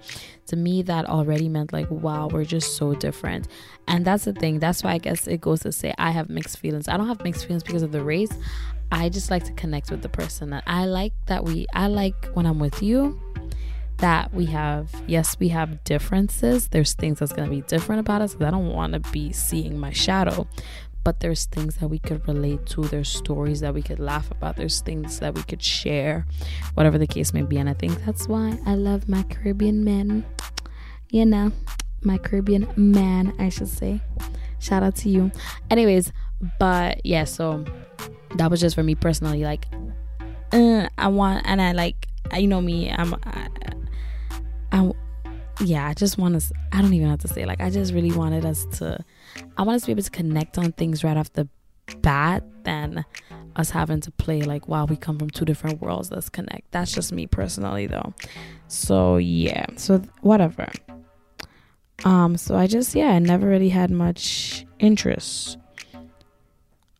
to 0.46 0.56
me 0.56 0.82
that 0.82 1.06
already 1.06 1.48
meant 1.48 1.72
like 1.72 1.90
wow 1.90 2.28
we're 2.28 2.44
just 2.44 2.76
so 2.76 2.94
different. 2.94 3.48
And 3.88 4.04
that's 4.04 4.24
the 4.24 4.32
thing. 4.32 4.58
That's 4.58 4.82
why 4.82 4.92
i 4.92 4.98
guess 4.98 5.26
it 5.26 5.40
goes 5.40 5.60
to 5.60 5.72
say 5.72 5.94
i 5.98 6.10
have 6.10 6.28
mixed 6.28 6.58
feelings. 6.58 6.88
I 6.88 6.96
don't 6.96 7.08
have 7.08 7.22
mixed 7.24 7.46
feelings 7.46 7.62
because 7.62 7.82
of 7.82 7.92
the 7.92 8.02
race. 8.02 8.32
I 8.92 9.08
just 9.08 9.30
like 9.30 9.44
to 9.44 9.52
connect 9.52 9.90
with 9.90 10.02
the 10.02 10.08
person 10.08 10.50
that 10.50 10.62
I 10.66 10.86
like 10.86 11.12
that 11.26 11.44
we 11.44 11.66
I 11.74 11.88
like 11.88 12.26
when 12.34 12.46
I'm 12.46 12.58
with 12.58 12.82
you 12.82 13.20
that 13.98 14.34
we 14.34 14.44
have 14.46 14.90
yes 15.06 15.38
we 15.38 15.48
have 15.48 15.82
differences. 15.84 16.68
There's 16.68 16.94
things 16.94 17.18
that's 17.20 17.32
going 17.32 17.48
to 17.48 17.54
be 17.54 17.62
different 17.62 18.00
about 18.00 18.22
us. 18.22 18.34
Because 18.34 18.48
I 18.48 18.50
don't 18.50 18.68
want 18.68 18.92
to 18.92 19.00
be 19.10 19.32
seeing 19.32 19.78
my 19.78 19.92
shadow 19.92 20.46
but 21.04 21.20
there's 21.20 21.44
things 21.44 21.76
that 21.76 21.88
we 21.88 21.98
could 21.98 22.26
relate 22.26 22.64
to 22.66 22.82
there's 22.82 23.08
stories 23.08 23.60
that 23.60 23.74
we 23.74 23.82
could 23.82 24.00
laugh 24.00 24.30
about 24.30 24.56
there's 24.56 24.80
things 24.80 25.20
that 25.20 25.34
we 25.34 25.42
could 25.42 25.62
share 25.62 26.26
whatever 26.74 26.98
the 26.98 27.06
case 27.06 27.32
may 27.32 27.42
be. 27.42 27.58
And 27.58 27.68
I 27.68 27.74
think 27.74 28.04
that's 28.04 28.26
why 28.26 28.58
I 28.66 28.74
love 28.74 29.08
my 29.08 29.22
Caribbean 29.24 29.84
men. 29.84 30.24
You 31.10 31.26
know 31.26 31.52
my 32.02 32.18
Caribbean 32.18 32.68
man 32.76 33.34
I 33.38 33.48
should 33.48 33.68
say. 33.68 34.00
Shout 34.58 34.82
out 34.82 34.96
to 34.96 35.08
you. 35.08 35.30
Anyways 35.70 36.12
but 36.58 37.04
yeah 37.04 37.24
so 37.24 37.64
that 38.36 38.50
was 38.50 38.60
just 38.60 38.74
for 38.74 38.82
me 38.82 38.94
personally 38.94 39.44
like 39.44 39.66
uh, 40.52 40.88
i 40.98 41.08
want 41.08 41.42
and 41.46 41.60
i 41.60 41.72
like 41.72 42.08
you 42.36 42.46
know 42.46 42.60
me 42.60 42.90
i'm 42.90 43.14
I, 43.24 43.48
I 44.72 44.92
yeah 45.60 45.88
i 45.88 45.94
just 45.94 46.18
want 46.18 46.34
us, 46.34 46.52
i 46.72 46.80
don't 46.80 46.92
even 46.94 47.08
have 47.08 47.20
to 47.20 47.28
say 47.28 47.44
like 47.44 47.60
i 47.60 47.70
just 47.70 47.92
really 47.92 48.12
wanted 48.12 48.44
us 48.44 48.64
to 48.66 48.98
i 49.56 49.62
want 49.62 49.76
us 49.76 49.82
to 49.82 49.86
be 49.86 49.92
able 49.92 50.02
to 50.02 50.10
connect 50.10 50.58
on 50.58 50.72
things 50.72 51.04
right 51.04 51.16
off 51.16 51.32
the 51.34 51.48
bat 52.00 52.42
than 52.64 53.04
us 53.56 53.70
having 53.70 54.00
to 54.00 54.10
play 54.10 54.42
like 54.42 54.68
wow 54.68 54.84
we 54.84 54.96
come 54.96 55.18
from 55.18 55.30
two 55.30 55.44
different 55.44 55.80
worlds 55.80 56.10
let's 56.10 56.28
connect. 56.28 56.70
That's 56.72 56.92
just 56.92 57.12
me 57.12 57.26
personally 57.26 57.86
though. 57.86 58.14
So 58.68 59.16
yeah. 59.16 59.66
So 59.76 60.02
whatever. 60.22 60.70
Um 62.04 62.36
so 62.36 62.56
i 62.56 62.66
just 62.66 62.94
yeah 62.94 63.10
i 63.10 63.18
never 63.18 63.46
really 63.46 63.68
had 63.68 63.90
much 63.90 64.66
interest. 64.78 65.58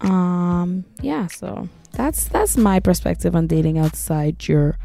Um 0.00 0.84
yeah 1.00 1.26
so 1.26 1.68
that's 1.92 2.28
that's 2.28 2.56
my 2.56 2.80
perspective 2.80 3.34
on 3.34 3.46
dating 3.46 3.78
outside 3.78 4.46
your 4.46 4.78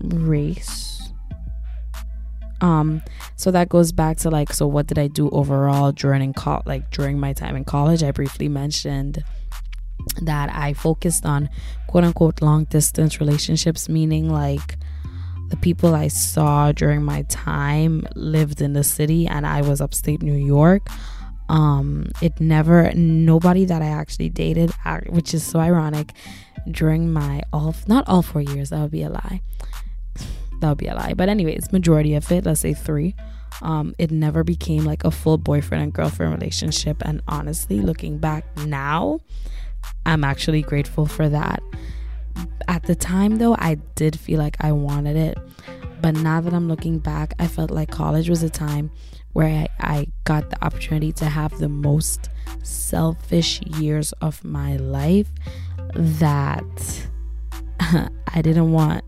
race 0.00 0.95
um 2.60 3.02
so 3.36 3.50
that 3.50 3.68
goes 3.68 3.92
back 3.92 4.16
to 4.16 4.30
like 4.30 4.52
so 4.52 4.66
what 4.66 4.86
did 4.86 4.98
i 4.98 5.06
do 5.06 5.28
overall 5.30 5.92
during 5.92 6.32
co- 6.32 6.62
like 6.66 6.90
during 6.90 7.18
my 7.18 7.32
time 7.32 7.56
in 7.56 7.64
college? 7.64 8.02
I 8.02 8.10
briefly 8.10 8.48
mentioned 8.48 9.22
that 10.22 10.50
i 10.54 10.72
focused 10.72 11.26
on 11.26 11.48
quote 11.88 12.04
unquote 12.04 12.40
long 12.40 12.64
distance 12.64 13.20
relationships 13.20 13.88
meaning 13.88 14.30
like 14.30 14.78
the 15.48 15.56
people 15.56 15.94
i 15.94 16.08
saw 16.08 16.72
during 16.72 17.02
my 17.02 17.22
time 17.22 18.06
lived 18.14 18.60
in 18.60 18.72
the 18.72 18.84
city 18.84 19.26
and 19.26 19.46
i 19.46 19.60
was 19.60 19.80
upstate 19.80 20.22
new 20.22 20.34
york. 20.34 20.86
Um 21.48 22.10
it 22.20 22.40
never 22.40 22.92
nobody 22.94 23.64
that 23.66 23.80
i 23.80 23.86
actually 23.86 24.30
dated 24.30 24.72
which 25.08 25.32
is 25.32 25.44
so 25.44 25.60
ironic 25.60 26.12
during 26.70 27.12
my 27.12 27.42
all 27.52 27.74
not 27.86 28.08
all 28.08 28.22
four 28.22 28.42
years 28.42 28.70
that 28.70 28.80
would 28.80 28.90
be 28.90 29.04
a 29.04 29.10
lie 29.10 29.40
that 30.60 30.68
would 30.68 30.78
be 30.78 30.86
a 30.86 30.94
lie. 30.94 31.14
But 31.14 31.28
anyways 31.28 31.72
majority 31.72 32.14
of 32.14 32.30
it 32.30 32.44
let's 32.44 32.60
say 32.60 32.74
three 32.74 33.14
um 33.62 33.94
it 33.98 34.10
never 34.10 34.44
became 34.44 34.84
like 34.84 35.04
a 35.04 35.10
full 35.10 35.38
boyfriend 35.38 35.82
and 35.82 35.92
girlfriend 35.92 36.32
relationship. 36.32 37.02
And 37.04 37.22
honestly 37.28 37.80
looking 37.80 38.18
back 38.18 38.44
now 38.66 39.20
i'm 40.04 40.24
actually 40.24 40.62
grateful 40.62 41.06
for 41.06 41.28
that. 41.28 41.62
At 42.68 42.84
the 42.84 42.94
time 42.94 43.36
though 43.36 43.56
i 43.58 43.76
did 43.94 44.18
feel 44.18 44.38
like 44.38 44.56
i 44.60 44.72
wanted 44.72 45.16
it. 45.16 45.38
But 46.02 46.14
now 46.14 46.40
that 46.40 46.52
i'm 46.52 46.68
looking 46.68 46.98
back 46.98 47.34
i 47.38 47.46
felt 47.46 47.70
like 47.70 47.90
college 47.90 48.28
was 48.28 48.42
a 48.42 48.50
time 48.50 48.90
where 49.36 49.48
I, 49.48 49.68
I 49.80 50.06
got 50.24 50.48
the 50.48 50.64
opportunity 50.64 51.12
to 51.12 51.26
have 51.26 51.58
the 51.58 51.68
most 51.68 52.30
selfish 52.62 53.60
years 53.60 54.12
of 54.22 54.42
my 54.42 54.78
life 54.78 55.28
that 55.94 57.06
I 57.80 58.40
didn't 58.42 58.72
want 58.72 59.04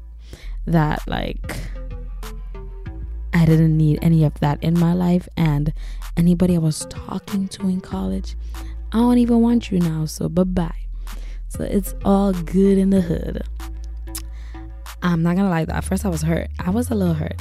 that 0.72 1.02
like 1.06 1.56
I 3.34 3.44
didn't 3.44 3.76
need 3.76 3.98
any 4.02 4.25
of 4.25 4.34
that 4.40 4.62
in 4.62 4.78
my 4.78 4.92
life. 4.94 5.28
And 5.37 5.72
anybody 6.16 6.56
I 6.56 6.58
was 6.58 6.87
talking 6.87 7.48
to 7.48 7.68
in 7.68 7.80
college 7.80 8.37
I 8.92 8.98
don't 8.98 9.18
even 9.18 9.40
want 9.40 9.70
you 9.70 9.78
now 9.78 10.06
so 10.06 10.28
bye 10.28 10.44
bye 10.44 10.75
so 11.48 11.62
it's 11.62 11.94
all 12.04 12.32
good 12.32 12.78
in 12.78 12.90
the 12.90 13.00
hood. 13.00 13.42
I'm 15.02 15.22
not 15.22 15.37
gonna 15.37 15.48
lie 15.48 15.64
though 15.64 15.75
at 15.75 15.84
first 15.84 16.04
I 16.04 16.08
was 16.08 16.22
hurt. 16.22 16.48
I 16.58 16.70
was 16.70 16.90
a 16.90 16.94
little 16.94 17.14
hurt 17.14 17.40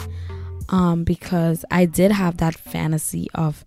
um, 0.69 1.03
because 1.03 1.65
I 1.72 1.86
did 1.86 2.12
have 2.12 2.38
that 2.38 2.55
fantasy 2.55 3.27
of 3.34 3.65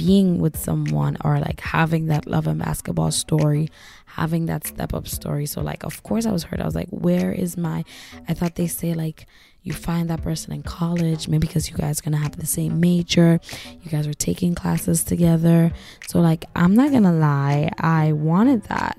being 0.00 0.38
with 0.38 0.56
someone 0.56 1.18
or 1.26 1.38
like 1.40 1.60
having 1.60 2.06
that 2.06 2.26
love 2.26 2.46
and 2.46 2.58
basketball 2.58 3.10
story, 3.10 3.68
having 4.06 4.46
that 4.46 4.66
step 4.66 4.94
up 4.94 5.06
story. 5.06 5.44
So, 5.44 5.60
like, 5.60 5.84
of 5.84 6.02
course, 6.02 6.24
I 6.24 6.32
was 6.32 6.44
hurt. 6.44 6.58
I 6.58 6.64
was 6.64 6.74
like, 6.74 6.88
where 6.88 7.32
is 7.32 7.58
my. 7.58 7.84
I 8.26 8.32
thought 8.32 8.54
they 8.54 8.66
say, 8.66 8.94
like, 8.94 9.26
you 9.62 9.74
find 9.74 10.08
that 10.08 10.22
person 10.22 10.54
in 10.54 10.62
college, 10.62 11.28
maybe 11.28 11.46
because 11.46 11.68
you 11.68 11.76
guys 11.76 12.00
are 12.00 12.02
gonna 12.04 12.16
have 12.16 12.38
the 12.38 12.46
same 12.46 12.80
major, 12.80 13.40
you 13.82 13.90
guys 13.90 14.06
are 14.06 14.14
taking 14.14 14.54
classes 14.54 15.04
together. 15.04 15.70
So, 16.08 16.18
like, 16.20 16.46
I'm 16.56 16.74
not 16.74 16.92
gonna 16.92 17.12
lie, 17.12 17.70
I 17.78 18.12
wanted 18.12 18.62
that. 18.64 18.98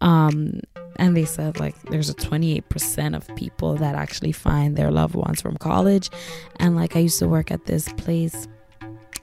Um, 0.00 0.60
and 0.96 1.16
they 1.16 1.24
said 1.24 1.60
like 1.60 1.80
there's 1.90 2.10
a 2.10 2.14
28% 2.14 3.14
of 3.14 3.34
people 3.36 3.74
that 3.76 3.94
actually 3.94 4.32
find 4.32 4.76
their 4.76 4.90
loved 4.90 5.14
ones 5.14 5.42
from 5.42 5.56
college 5.58 6.08
and 6.58 6.74
like 6.74 6.96
i 6.96 7.00
used 7.00 7.18
to 7.18 7.28
work 7.28 7.50
at 7.50 7.66
this 7.66 7.92
place 7.94 8.48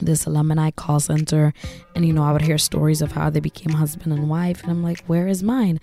this 0.06 0.26
alumni 0.26 0.72
call 0.72 1.00
center 1.00 1.54
and 1.96 2.06
you 2.06 2.14
know 2.14 2.24
i 2.24 2.32
would 2.32 2.42
hear 2.42 2.58
stories 2.58 3.02
of 3.02 3.12
how 3.12 3.30
they 3.30 3.40
became 3.40 3.74
husband 3.74 4.14
and 4.14 4.30
wife 4.30 4.62
and 4.62 4.72
i'm 4.72 4.84
like 4.84 5.04
where 5.06 5.28
is 5.28 5.44
mine 5.44 5.80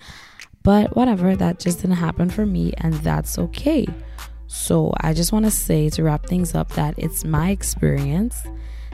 but 0.63 0.95
whatever 0.95 1.35
that 1.35 1.59
just 1.59 1.81
didn't 1.81 1.97
happen 1.97 2.29
for 2.29 2.45
me 2.45 2.73
and 2.77 2.93
that's 2.95 3.37
okay 3.37 3.87
so 4.47 4.93
i 5.01 5.13
just 5.13 5.31
want 5.31 5.45
to 5.45 5.51
say 5.51 5.89
to 5.89 6.03
wrap 6.03 6.25
things 6.25 6.55
up 6.55 6.69
that 6.73 6.93
it's 6.97 7.23
my 7.23 7.49
experience 7.49 8.43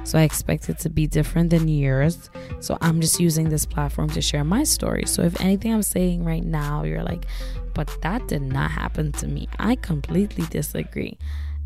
so 0.07 0.17
I 0.17 0.21
expect 0.21 0.69
it 0.69 0.79
to 0.79 0.89
be 0.89 1.05
different 1.05 1.49
than 1.49 1.67
yours. 1.67 2.29
So 2.61 2.77
I'm 2.79 3.01
just 3.01 3.19
using 3.19 3.49
this 3.49 3.65
platform 3.65 4.09
to 4.11 4.21
share 4.21 4.45
my 4.45 4.63
story. 4.63 5.03
So 5.05 5.21
if 5.23 5.41
anything 5.41 5.73
I'm 5.73 5.83
saying 5.83 6.23
right 6.23 6.45
now, 6.45 6.83
you're 6.83 7.03
like, 7.03 7.25
but 7.73 7.93
that 8.03 8.25
did 8.29 8.41
not 8.41 8.71
happen 8.71 9.11
to 9.13 9.27
me, 9.27 9.49
I 9.59 9.75
completely 9.75 10.45
disagree. 10.45 11.17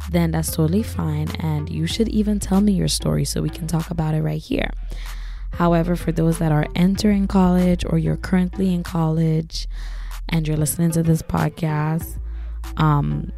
Then 0.10 0.32
that's 0.32 0.52
totally 0.52 0.84
fine. 0.84 1.30
And 1.40 1.70
you 1.70 1.88
should 1.88 2.10
even 2.10 2.40
tell 2.40 2.62
me 2.62 2.74
your 2.74 2.88
story 2.88 3.26
so 3.26 3.42
we 3.42 3.50
can 3.50 3.68
talk 3.68 3.92
about 3.92 4.14
it 4.14 4.22
right 4.22 4.42
here. 4.42 4.72
However, 5.54 5.96
for 5.96 6.12
those 6.12 6.40
that 6.40 6.52
are 6.52 6.68
entering 6.76 7.28
college 7.28 7.84
or 7.86 7.98
you're 7.98 8.18
currently 8.18 8.74
in 8.74 8.84
college 8.84 9.68
and 10.30 10.48
you're 10.48 10.58
listening 10.58 10.92
to 10.92 11.04
this 11.04 11.22
podcast, 11.22 12.18
um, 12.78 13.32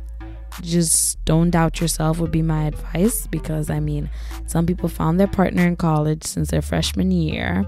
just 0.61 1.23
don't 1.25 1.49
doubt 1.49 1.81
yourself 1.81 2.19
would 2.19 2.31
be 2.31 2.41
my 2.41 2.65
advice 2.65 3.27
because 3.27 3.69
I 3.69 3.79
mean, 3.79 4.09
some 4.45 4.65
people 4.65 4.89
found 4.89 5.19
their 5.19 5.27
partner 5.27 5.65
in 5.65 5.75
college 5.75 6.23
since 6.23 6.51
their 6.51 6.61
freshman 6.61 7.11
year, 7.11 7.65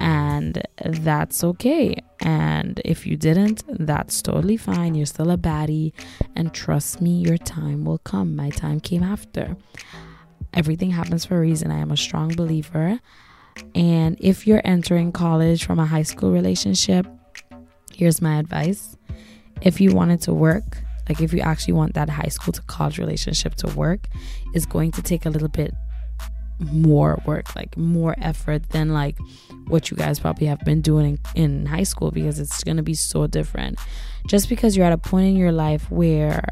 and 0.00 0.62
that's 0.82 1.44
okay. 1.44 2.02
And 2.20 2.80
if 2.84 3.06
you 3.06 3.16
didn't, 3.16 3.62
that's 3.86 4.22
totally 4.22 4.56
fine. 4.56 4.94
You're 4.94 5.06
still 5.06 5.30
a 5.30 5.36
baddie, 5.36 5.92
and 6.34 6.52
trust 6.54 7.00
me, 7.00 7.20
your 7.20 7.36
time 7.36 7.84
will 7.84 7.98
come. 7.98 8.34
My 8.34 8.50
time 8.50 8.80
came 8.80 9.02
after. 9.02 9.56
Everything 10.54 10.90
happens 10.90 11.26
for 11.26 11.36
a 11.36 11.40
reason. 11.40 11.70
I 11.70 11.78
am 11.78 11.90
a 11.90 11.96
strong 11.96 12.34
believer. 12.34 12.98
And 13.74 14.16
if 14.20 14.46
you're 14.46 14.62
entering 14.64 15.12
college 15.12 15.64
from 15.64 15.78
a 15.78 15.86
high 15.86 16.02
school 16.02 16.32
relationship, 16.32 17.06
here's 17.94 18.22
my 18.22 18.38
advice. 18.38 18.96
If 19.60 19.80
you 19.82 19.94
wanted 19.94 20.22
to 20.22 20.32
work, 20.32 20.82
like 21.10 21.20
if 21.20 21.34
you 21.34 21.40
actually 21.40 21.74
want 21.74 21.92
that 21.94 22.08
high 22.08 22.28
school 22.28 22.52
to 22.54 22.62
college 22.62 22.98
relationship 22.98 23.54
to 23.56 23.66
work, 23.76 24.08
is 24.54 24.64
going 24.64 24.92
to 24.92 25.02
take 25.02 25.26
a 25.26 25.30
little 25.30 25.48
bit 25.48 25.74
more 26.60 27.20
work, 27.26 27.54
like 27.56 27.76
more 27.76 28.14
effort 28.18 28.70
than 28.70 28.92
like 28.92 29.18
what 29.66 29.90
you 29.90 29.96
guys 29.96 30.18
probably 30.18 30.46
have 30.46 30.60
been 30.60 30.80
doing 30.80 31.18
in, 31.34 31.42
in 31.42 31.66
high 31.66 31.82
school 31.82 32.10
because 32.10 32.38
it's 32.38 32.62
going 32.64 32.76
to 32.76 32.82
be 32.82 32.94
so 32.94 33.26
different. 33.26 33.78
Just 34.26 34.48
because 34.48 34.76
you're 34.76 34.86
at 34.86 34.92
a 34.92 34.98
point 34.98 35.28
in 35.28 35.36
your 35.36 35.52
life 35.52 35.90
where 35.90 36.42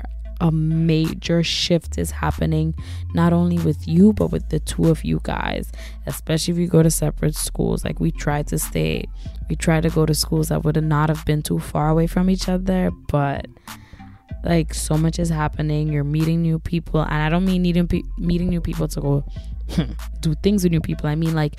a 0.41 0.53
major 0.53 1.43
shift 1.43 1.99
is 1.99 2.11
happening 2.11 2.75
not 3.12 3.33
only 3.33 3.59
with 3.59 3.88
you 3.88 4.12
but 4.12 4.31
with 4.31 4.49
the 4.50 4.61
two 4.61 4.88
of 4.88 5.05
you 5.05 5.21
guys 5.25 5.73
especially 6.07 6.53
if 6.53 6.59
you 6.59 6.69
go 6.69 6.83
to 6.83 6.91
separate 6.91 7.35
schools 7.35 7.85
like 7.85 7.99
we 7.99 8.11
tried 8.12 8.47
to 8.47 8.59
stay 8.59 9.05
we 9.50 9.57
tried 9.57 9.83
to 9.83 9.91
go 9.91 10.07
to 10.07 10.15
schools 10.15 10.49
that 10.49 10.62
would 10.62 10.83
not 10.83 11.09
have 11.09 11.25
been 11.25 11.43
too 11.43 11.59
far 11.59 11.88
away 11.88 12.07
from 12.07 12.31
each 12.31 12.49
other 12.49 12.91
but 13.09 13.47
like 14.45 14.73
so 14.73 14.97
much 14.97 15.19
is 15.19 15.29
happening 15.29 15.93
you're 15.93 16.05
meeting 16.05 16.41
new 16.41 16.59
people 16.59 17.00
and 17.00 17.15
i 17.15 17.28
don't 17.28 17.45
mean 17.45 17.63
needing 17.63 17.89
pe- 17.89 18.02
meeting 18.17 18.49
new 18.49 18.61
people 18.61 18.87
to 18.87 19.00
go 19.00 19.25
do 20.21 20.35
things 20.43 20.63
with 20.63 20.73
new 20.73 20.81
people. 20.81 21.09
I 21.09 21.15
mean 21.15 21.35
like 21.35 21.54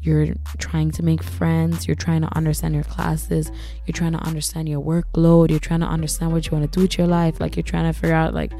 you're 0.00 0.34
trying 0.58 0.90
to 0.90 1.02
make 1.02 1.22
friends 1.22 1.86
you're 1.86 1.94
trying 1.94 2.22
to 2.22 2.36
understand 2.36 2.74
your 2.74 2.82
classes 2.82 3.52
you're 3.86 3.92
trying 3.92 4.10
to 4.10 4.18
understand 4.18 4.68
your 4.68 4.82
workload 4.82 5.48
you're 5.48 5.60
trying 5.60 5.78
to 5.78 5.86
understand 5.86 6.32
what 6.32 6.44
you 6.44 6.50
want 6.50 6.64
to 6.64 6.76
do 6.76 6.82
with 6.82 6.98
your 6.98 7.06
life 7.06 7.40
like 7.40 7.54
you're 7.54 7.62
trying 7.62 7.84
to 7.84 7.96
figure 7.96 8.12
out 8.12 8.34
like 8.34 8.52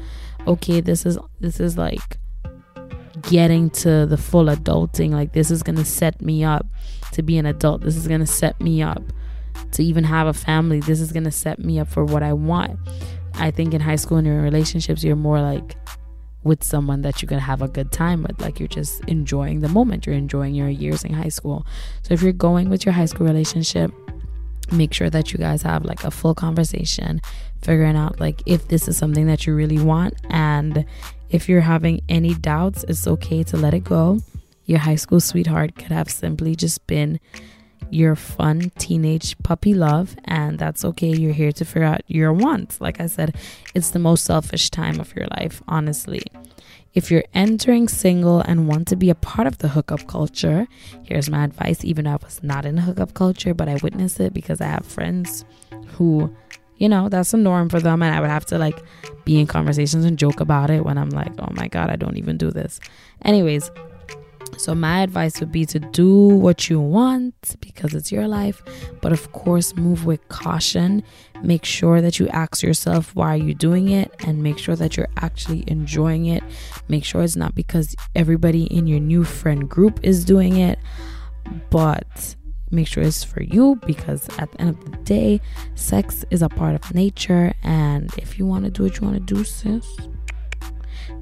okay 0.47 0.79
this 0.79 1.05
is 1.05 1.17
this 1.41 1.59
is 1.59 1.77
like 1.77 2.17
getting 3.23 3.69
to 3.69 4.05
the 4.05 4.15
full 4.15 4.45
adulting 4.45 5.11
like 5.11 5.33
this 5.33 5.51
is 5.51 5.61
gonna 5.61 5.83
set 5.83 6.21
me 6.21 6.45
up 6.45 6.65
to 7.11 7.21
be 7.21 7.37
an 7.37 7.45
adult 7.45 7.81
this 7.81 7.97
is 7.97 8.07
gonna 8.07 8.25
set 8.25 8.59
me 8.61 8.81
up 8.81 9.03
to 9.71 9.83
even 9.83 10.05
have 10.05 10.27
a 10.27 10.33
family 10.33 10.79
this 10.79 11.01
is 11.01 11.11
gonna 11.11 11.29
set 11.29 11.59
me 11.59 11.77
up 11.77 11.89
for 11.89 12.05
what 12.05 12.23
i 12.23 12.31
want. 12.31 12.79
I 13.35 13.51
think 13.51 13.73
in 13.73 13.81
high 13.81 13.95
school 13.95 14.17
and 14.17 14.27
your 14.27 14.41
relationships, 14.41 15.03
you're 15.03 15.15
more 15.15 15.41
like 15.41 15.75
with 16.43 16.63
someone 16.63 17.01
that 17.01 17.21
you 17.21 17.27
can 17.27 17.39
have 17.39 17.61
a 17.61 17.67
good 17.67 17.91
time 17.91 18.23
with. 18.23 18.39
Like 18.41 18.59
you're 18.59 18.67
just 18.67 19.03
enjoying 19.05 19.61
the 19.61 19.69
moment. 19.69 20.05
You're 20.05 20.15
enjoying 20.15 20.55
your 20.55 20.69
years 20.69 21.03
in 21.03 21.13
high 21.13 21.29
school. 21.29 21.65
So 22.03 22.13
if 22.13 22.21
you're 22.21 22.33
going 22.33 22.69
with 22.69 22.85
your 22.85 22.93
high 22.93 23.05
school 23.05 23.25
relationship, 23.27 23.91
make 24.71 24.93
sure 24.93 25.09
that 25.09 25.31
you 25.31 25.39
guys 25.39 25.61
have 25.61 25.85
like 25.85 26.03
a 26.03 26.11
full 26.11 26.35
conversation, 26.35 27.21
figuring 27.61 27.95
out 27.95 28.19
like 28.19 28.41
if 28.45 28.67
this 28.67 28.87
is 28.87 28.97
something 28.97 29.27
that 29.27 29.45
you 29.45 29.55
really 29.55 29.79
want. 29.79 30.15
And 30.29 30.85
if 31.29 31.49
you're 31.49 31.61
having 31.61 32.01
any 32.09 32.33
doubts, 32.35 32.83
it's 32.87 33.07
okay 33.07 33.43
to 33.43 33.57
let 33.57 33.73
it 33.73 33.83
go. 33.83 34.19
Your 34.65 34.79
high 34.79 34.95
school 34.95 35.19
sweetheart 35.19 35.75
could 35.75 35.91
have 35.91 36.09
simply 36.09 36.55
just 36.55 36.85
been 36.87 37.19
your 37.89 38.15
fun 38.15 38.71
teenage 38.77 39.37
puppy 39.39 39.73
love, 39.73 40.15
and 40.25 40.59
that's 40.59 40.83
okay. 40.85 41.09
You're 41.09 41.33
here 41.33 41.51
to 41.51 41.65
figure 41.65 41.83
out 41.83 42.01
your 42.07 42.33
wants. 42.33 42.81
Like 42.81 42.99
I 42.99 43.07
said, 43.07 43.35
it's 43.73 43.91
the 43.91 43.99
most 43.99 44.25
selfish 44.25 44.69
time 44.69 44.99
of 44.99 45.15
your 45.15 45.27
life, 45.37 45.61
honestly. 45.67 46.23
If 46.93 47.09
you're 47.09 47.23
entering 47.33 47.87
single 47.87 48.41
and 48.41 48.67
want 48.67 48.87
to 48.89 48.95
be 48.95 49.09
a 49.09 49.15
part 49.15 49.47
of 49.47 49.57
the 49.57 49.69
hookup 49.69 50.07
culture, 50.07 50.67
here's 51.03 51.29
my 51.29 51.43
advice. 51.43 51.83
Even 51.83 52.05
though 52.05 52.11
I 52.11 52.17
was 52.23 52.43
not 52.43 52.65
in 52.65 52.75
the 52.75 52.83
hookup 52.83 53.15
culture, 53.15 53.53
but 53.53 53.67
I 53.67 53.77
witnessed 53.81 54.19
it 54.19 54.33
because 54.33 54.61
I 54.61 54.67
have 54.67 54.85
friends 54.85 55.43
who, 55.87 56.31
you 56.77 56.87
know, 56.87 57.09
that's 57.09 57.33
a 57.33 57.37
norm 57.37 57.69
for 57.69 57.79
them. 57.79 58.03
And 58.03 58.13
I 58.15 58.19
would 58.19 58.29
have 58.29 58.45
to 58.47 58.59
like 58.59 58.79
be 59.25 59.39
in 59.39 59.47
conversations 59.47 60.05
and 60.05 60.19
joke 60.19 60.39
about 60.39 60.69
it 60.69 60.85
when 60.85 60.99
I'm 60.99 61.09
like, 61.09 61.31
oh 61.39 61.51
my 61.53 61.67
God, 61.67 61.89
I 61.89 61.95
don't 61.95 62.17
even 62.17 62.37
do 62.37 62.51
this. 62.51 62.79
Anyways, 63.23 63.71
so, 64.57 64.75
my 64.75 65.01
advice 65.01 65.39
would 65.39 65.51
be 65.51 65.65
to 65.65 65.79
do 65.79 66.27
what 66.27 66.69
you 66.69 66.79
want 66.79 67.55
because 67.59 67.93
it's 67.93 68.11
your 68.11 68.27
life, 68.27 68.61
but 69.01 69.11
of 69.11 69.31
course, 69.31 69.75
move 69.75 70.05
with 70.05 70.27
caution. 70.29 71.03
Make 71.41 71.65
sure 71.65 72.01
that 72.01 72.19
you 72.19 72.27
ask 72.29 72.63
yourself, 72.63 73.15
why 73.15 73.33
are 73.33 73.37
you 73.37 73.53
doing 73.53 73.89
it? 73.89 74.13
And 74.25 74.41
make 74.41 74.57
sure 74.57 74.75
that 74.75 74.95
you're 74.95 75.09
actually 75.17 75.63
enjoying 75.67 76.25
it. 76.27 76.43
Make 76.87 77.03
sure 77.03 77.23
it's 77.23 77.35
not 77.35 77.55
because 77.55 77.95
everybody 78.15 78.63
in 78.65 78.87
your 78.87 78.99
new 78.99 79.23
friend 79.23 79.69
group 79.69 79.99
is 80.03 80.23
doing 80.23 80.57
it, 80.57 80.79
but 81.69 82.35
make 82.71 82.87
sure 82.87 83.03
it's 83.03 83.23
for 83.23 83.43
you 83.43 83.79
because 83.85 84.27
at 84.39 84.51
the 84.51 84.61
end 84.61 84.69
of 84.71 84.91
the 84.91 84.97
day, 85.03 85.41
sex 85.75 86.25
is 86.31 86.41
a 86.41 86.49
part 86.49 86.75
of 86.75 86.93
nature. 86.95 87.53
And 87.63 88.11
if 88.17 88.39
you 88.39 88.45
want 88.45 88.65
to 88.65 88.71
do 88.71 88.83
what 88.83 88.99
you 88.99 89.07
want 89.07 89.27
to 89.27 89.33
do, 89.33 89.43
sis, 89.43 89.85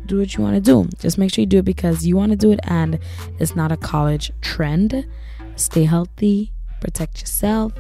do 0.06 0.20
what 0.20 0.36
you 0.36 0.44
want 0.44 0.56
to 0.56 0.62
do. 0.62 0.88
Just 1.00 1.18
make 1.18 1.34
sure 1.34 1.42
you 1.42 1.48
do 1.48 1.60
it 1.60 1.66
because 1.66 2.06
you 2.06 2.16
want 2.16 2.32
to 2.32 2.36
do 2.36 2.52
it 2.52 2.60
and 2.64 3.00
it's 3.40 3.56
not 3.56 3.72
a 3.72 3.78
college 3.78 4.32
trend. 4.42 5.06
Stay 5.56 5.84
healthy, 5.84 6.52
protect 6.80 7.22
yourself, 7.22 7.74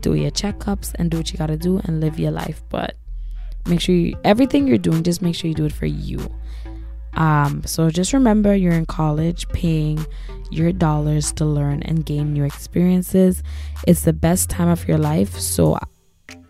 do 0.00 0.14
your 0.14 0.30
checkups, 0.30 0.94
and 0.98 1.10
do 1.10 1.18
what 1.18 1.32
you 1.32 1.38
got 1.38 1.46
to 1.46 1.56
do 1.56 1.80
and 1.84 2.00
live 2.00 2.18
your 2.18 2.30
life. 2.30 2.62
But 2.68 2.96
make 3.66 3.80
sure 3.80 3.94
you, 3.94 4.16
everything 4.24 4.66
you're 4.66 4.78
doing, 4.78 5.02
just 5.02 5.22
make 5.22 5.34
sure 5.34 5.48
you 5.48 5.54
do 5.54 5.64
it 5.64 5.72
for 5.72 5.86
you. 5.86 6.30
Um, 7.14 7.62
so 7.64 7.90
just 7.90 8.12
remember 8.12 8.54
you're 8.54 8.72
in 8.72 8.86
college 8.86 9.48
paying 9.48 10.04
your 10.50 10.72
dollars 10.72 11.32
to 11.34 11.44
learn 11.44 11.82
and 11.82 12.04
gain 12.04 12.32
new 12.32 12.44
experiences. 12.44 13.42
It's 13.86 14.02
the 14.02 14.12
best 14.12 14.50
time 14.50 14.68
of 14.68 14.86
your 14.88 14.98
life. 14.98 15.38
So 15.38 15.78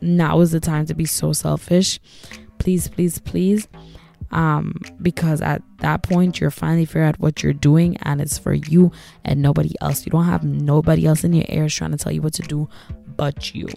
now 0.01 0.41
is 0.41 0.53
the 0.53 0.61
time 0.61 0.87
to 0.87 0.95
be 0.95 1.05
so 1.05 1.33
selfish. 1.33 2.01
Please, 2.59 2.89
please, 2.89 3.19
please 3.19 3.69
um, 4.35 4.75
because 5.01 5.41
at 5.41 5.63
that 5.79 6.03
point 6.03 6.41
you're 6.41 6.51
finally 6.51 6.85
figure 6.85 7.05
out 7.05 7.19
what 7.21 7.43
you're 7.43 7.53
doing 7.53 7.97
and 7.99 8.21
it's 8.21 8.37
for 8.37 8.53
you 8.53 8.93
and 9.25 9.41
nobody 9.41 9.75
else. 9.81 10.05
You 10.05 10.11
don't 10.11 10.25
have 10.25 10.45
nobody 10.45 11.07
else 11.07 11.25
in 11.25 11.33
your 11.33 11.47
ears 11.49 11.75
trying 11.75 11.93
to 11.93 11.97
tell 11.97 12.13
you 12.13 12.21
what 12.21 12.35
to 12.35 12.43
do 12.43 12.69
but 13.17 13.55
you. 13.55 13.69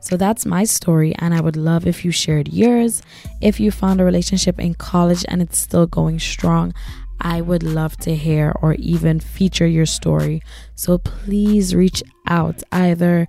So 0.00 0.16
that's 0.16 0.44
my 0.44 0.64
story, 0.64 1.14
and 1.20 1.32
I 1.32 1.40
would 1.40 1.56
love 1.56 1.86
if 1.86 2.04
you 2.04 2.10
shared 2.10 2.48
yours. 2.48 3.02
If 3.40 3.60
you 3.60 3.70
found 3.70 4.00
a 4.00 4.04
relationship 4.04 4.58
in 4.58 4.74
college 4.74 5.24
and 5.28 5.40
it's 5.40 5.58
still 5.58 5.86
going 5.86 6.18
strong, 6.18 6.74
I 7.20 7.40
would 7.40 7.62
love 7.62 7.96
to 7.98 8.16
hear 8.16 8.52
or 8.60 8.74
even 8.74 9.20
feature 9.20 9.66
your 9.66 9.86
story. 9.86 10.42
So 10.74 10.98
please 10.98 11.72
reach 11.72 12.02
out 12.26 12.64
either 12.72 13.28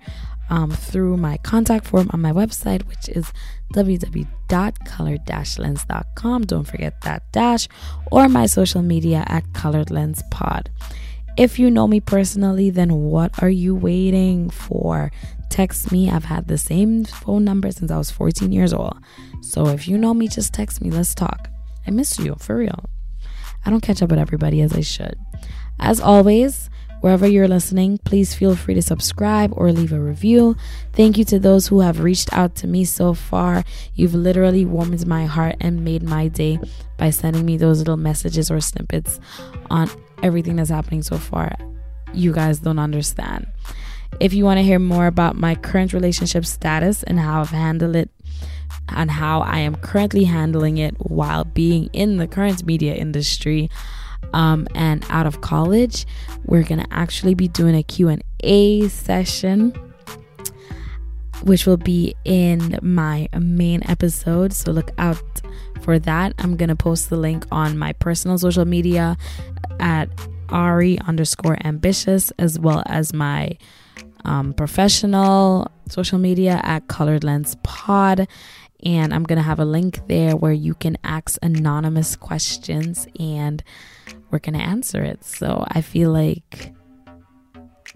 um, 0.50 0.70
through 0.70 1.16
my 1.16 1.38
contact 1.38 1.86
form 1.86 2.10
on 2.12 2.20
my 2.20 2.32
website, 2.32 2.86
which 2.86 3.08
is 3.08 3.32
www.colored-lens.com. 3.72 6.44
Don't 6.44 6.64
forget 6.64 7.00
that 7.02 7.22
dash, 7.32 7.68
or 8.10 8.28
my 8.28 8.46
social 8.46 8.82
media 8.82 9.24
at 9.26 9.52
Colored 9.52 9.90
Lens 9.90 10.22
Pod. 10.30 10.70
If 11.36 11.58
you 11.58 11.70
know 11.70 11.88
me 11.88 12.00
personally, 12.00 12.70
then 12.70 12.94
what 12.94 13.42
are 13.42 13.50
you 13.50 13.74
waiting 13.74 14.50
for? 14.50 15.10
Text 15.50 15.90
me. 15.90 16.08
I've 16.08 16.26
had 16.26 16.46
the 16.46 16.58
same 16.58 17.04
phone 17.04 17.44
number 17.44 17.72
since 17.72 17.90
I 17.90 17.98
was 17.98 18.10
14 18.10 18.52
years 18.52 18.72
old. 18.72 18.96
So 19.42 19.66
if 19.68 19.88
you 19.88 19.98
know 19.98 20.14
me, 20.14 20.28
just 20.28 20.54
text 20.54 20.80
me. 20.80 20.90
Let's 20.90 21.14
talk. 21.14 21.48
I 21.86 21.90
miss 21.90 22.18
you, 22.18 22.36
for 22.38 22.56
real. 22.56 22.84
I 23.66 23.70
don't 23.70 23.80
catch 23.80 24.02
up 24.02 24.10
with 24.10 24.18
everybody 24.18 24.60
as 24.60 24.72
I 24.72 24.80
should. 24.80 25.18
As 25.80 26.00
always, 26.00 26.70
Wherever 27.04 27.26
you're 27.26 27.46
listening, 27.46 27.98
please 27.98 28.34
feel 28.34 28.56
free 28.56 28.72
to 28.72 28.80
subscribe 28.80 29.52
or 29.58 29.70
leave 29.70 29.92
a 29.92 30.00
review. 30.00 30.56
Thank 30.94 31.18
you 31.18 31.24
to 31.26 31.38
those 31.38 31.66
who 31.66 31.80
have 31.80 32.00
reached 32.00 32.32
out 32.32 32.54
to 32.54 32.66
me 32.66 32.86
so 32.86 33.12
far. 33.12 33.62
You've 33.94 34.14
literally 34.14 34.64
warmed 34.64 35.06
my 35.06 35.26
heart 35.26 35.56
and 35.60 35.84
made 35.84 36.02
my 36.02 36.28
day 36.28 36.58
by 36.96 37.10
sending 37.10 37.44
me 37.44 37.58
those 37.58 37.76
little 37.76 37.98
messages 37.98 38.50
or 38.50 38.58
snippets 38.62 39.20
on 39.68 39.90
everything 40.22 40.56
that's 40.56 40.70
happening 40.70 41.02
so 41.02 41.18
far. 41.18 41.54
You 42.14 42.32
guys 42.32 42.60
don't 42.60 42.78
understand. 42.78 43.48
If 44.18 44.32
you 44.32 44.46
want 44.46 44.56
to 44.56 44.62
hear 44.62 44.78
more 44.78 45.06
about 45.06 45.36
my 45.36 45.56
current 45.56 45.92
relationship 45.92 46.46
status 46.46 47.02
and 47.02 47.20
how 47.20 47.42
I've 47.42 47.50
handled 47.50 47.96
it 47.96 48.08
and 48.88 49.10
how 49.10 49.42
I 49.42 49.58
am 49.58 49.74
currently 49.74 50.24
handling 50.24 50.78
it 50.78 50.94
while 50.98 51.44
being 51.44 51.90
in 51.92 52.16
the 52.16 52.26
current 52.26 52.64
media 52.64 52.94
industry, 52.94 53.68
um, 54.34 54.66
and 54.74 55.04
out 55.08 55.26
of 55.26 55.40
college 55.40 56.06
we're 56.44 56.62
gonna 56.62 56.86
actually 56.90 57.34
be 57.34 57.48
doing 57.48 57.74
a 57.74 57.82
q&a 57.82 58.88
session 58.88 59.72
which 61.44 61.66
will 61.66 61.76
be 61.76 62.14
in 62.24 62.78
my 62.82 63.28
main 63.38 63.82
episode. 63.88 64.52
So 64.52 64.72
look 64.72 64.90
out 64.96 65.22
for 65.82 65.98
that. 65.98 66.32
I'm 66.38 66.56
gonna 66.56 66.76
post 66.76 67.10
the 67.10 67.16
link 67.16 67.46
on 67.52 67.76
my 67.78 67.92
personal 67.92 68.38
social 68.38 68.64
media 68.64 69.16
at 69.78 70.08
ari 70.48 70.98
underscore 71.00 71.58
ambitious 71.64 72.30
as 72.38 72.58
well 72.58 72.82
as 72.86 73.12
my 73.12 73.56
um, 74.24 74.54
professional 74.54 75.70
social 75.88 76.18
media 76.18 76.60
at 76.62 76.88
colored 76.88 77.24
lens 77.24 77.56
pod. 77.62 78.26
And 78.84 79.14
i'm 79.14 79.24
gonna 79.24 79.42
have 79.42 79.60
a 79.60 79.64
link 79.64 80.06
there 80.08 80.36
where 80.36 80.52
you 80.52 80.74
can 80.74 80.96
ask 81.04 81.38
anonymous 81.42 82.16
questions 82.16 83.06
and 83.18 83.62
we're 84.34 84.40
going 84.40 84.58
to 84.58 84.64
answer 84.64 85.00
it. 85.04 85.24
So 85.24 85.64
I 85.68 85.80
feel 85.80 86.10
like 86.10 86.74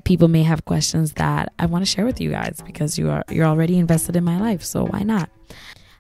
people 0.05 0.29
may 0.29 0.45
have 0.45 0.65
questions 0.65 1.15
that 1.15 1.53
I 1.59 1.67
want 1.67 1.85
to 1.85 1.91
share 1.91 2.05
with 2.05 2.21
you 2.21 2.31
guys 2.31 2.63
because 2.65 2.97
you 2.97 3.11
are 3.11 3.25
you're 3.29 3.45
already 3.45 3.77
invested 3.77 4.15
in 4.15 4.23
my 4.23 4.39
life, 4.39 4.63
so 4.63 4.87
why 4.87 5.03
not? 5.03 5.29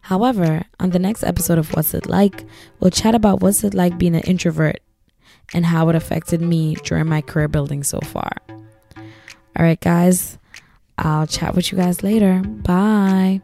However, 0.02 0.62
on 0.78 0.90
the 0.90 1.00
next 1.00 1.24
episode 1.24 1.58
of 1.58 1.74
What's 1.74 1.92
It 1.92 2.06
Like, 2.06 2.44
we'll 2.78 2.92
chat 2.92 3.16
about 3.16 3.40
what's 3.40 3.64
it 3.64 3.74
like 3.74 3.98
being 3.98 4.14
an 4.14 4.22
introvert 4.22 4.78
and 5.52 5.66
how 5.66 5.88
it 5.88 5.96
affected 5.96 6.40
me 6.40 6.76
during 6.84 7.08
my 7.08 7.20
career 7.20 7.48
building 7.48 7.82
so 7.82 7.98
far. 8.00 8.30
All 8.96 9.64
right, 9.66 9.80
guys, 9.80 10.38
I'll 10.98 11.26
chat 11.26 11.56
with 11.56 11.72
you 11.72 11.78
guys 11.78 12.04
later. 12.04 12.40
Bye. 12.44 13.42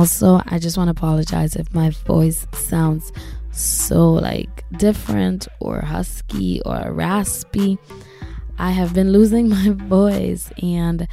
Also, 0.00 0.40
I 0.46 0.58
just 0.58 0.78
want 0.78 0.88
to 0.88 0.92
apologize 0.92 1.56
if 1.56 1.74
my 1.74 1.90
voice 1.90 2.46
sounds 2.54 3.12
so 3.50 4.14
like 4.14 4.64
different 4.78 5.46
or 5.60 5.82
husky 5.82 6.62
or 6.62 6.90
raspy. 6.90 7.76
I 8.56 8.70
have 8.70 8.94
been 8.94 9.12
losing 9.12 9.48
my 9.58 9.68
voice 9.68 10.50
and 10.62 11.06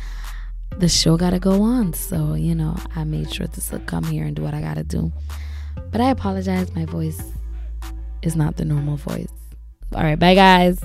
the 0.78 0.88
show 0.88 1.17
got 1.17 1.32
to 1.32 1.39
go 1.39 1.63
on. 1.63 1.91
So, 1.91 2.36
you 2.36 2.56
know, 2.56 2.78
I 2.95 3.04
made 3.04 3.34
sure 3.34 3.47
to 3.47 3.80
come 3.80 4.06
here 4.06 4.23
and 4.23 4.38
do 4.38 4.41
what 4.41 4.54
I 4.54 4.62
got 4.62 4.76
to 4.76 4.84
do. 4.84 5.12
But 5.91 6.00
I 6.00 6.10
apologize. 6.10 6.73
My 6.73 6.86
voice 6.86 7.21
is 8.21 8.38
not 8.38 8.56
the 8.56 8.63
normal 8.63 8.95
voice. 8.95 9.34
All 9.93 10.04
right. 10.04 10.17
Bye, 10.17 10.36
guys. 10.36 10.80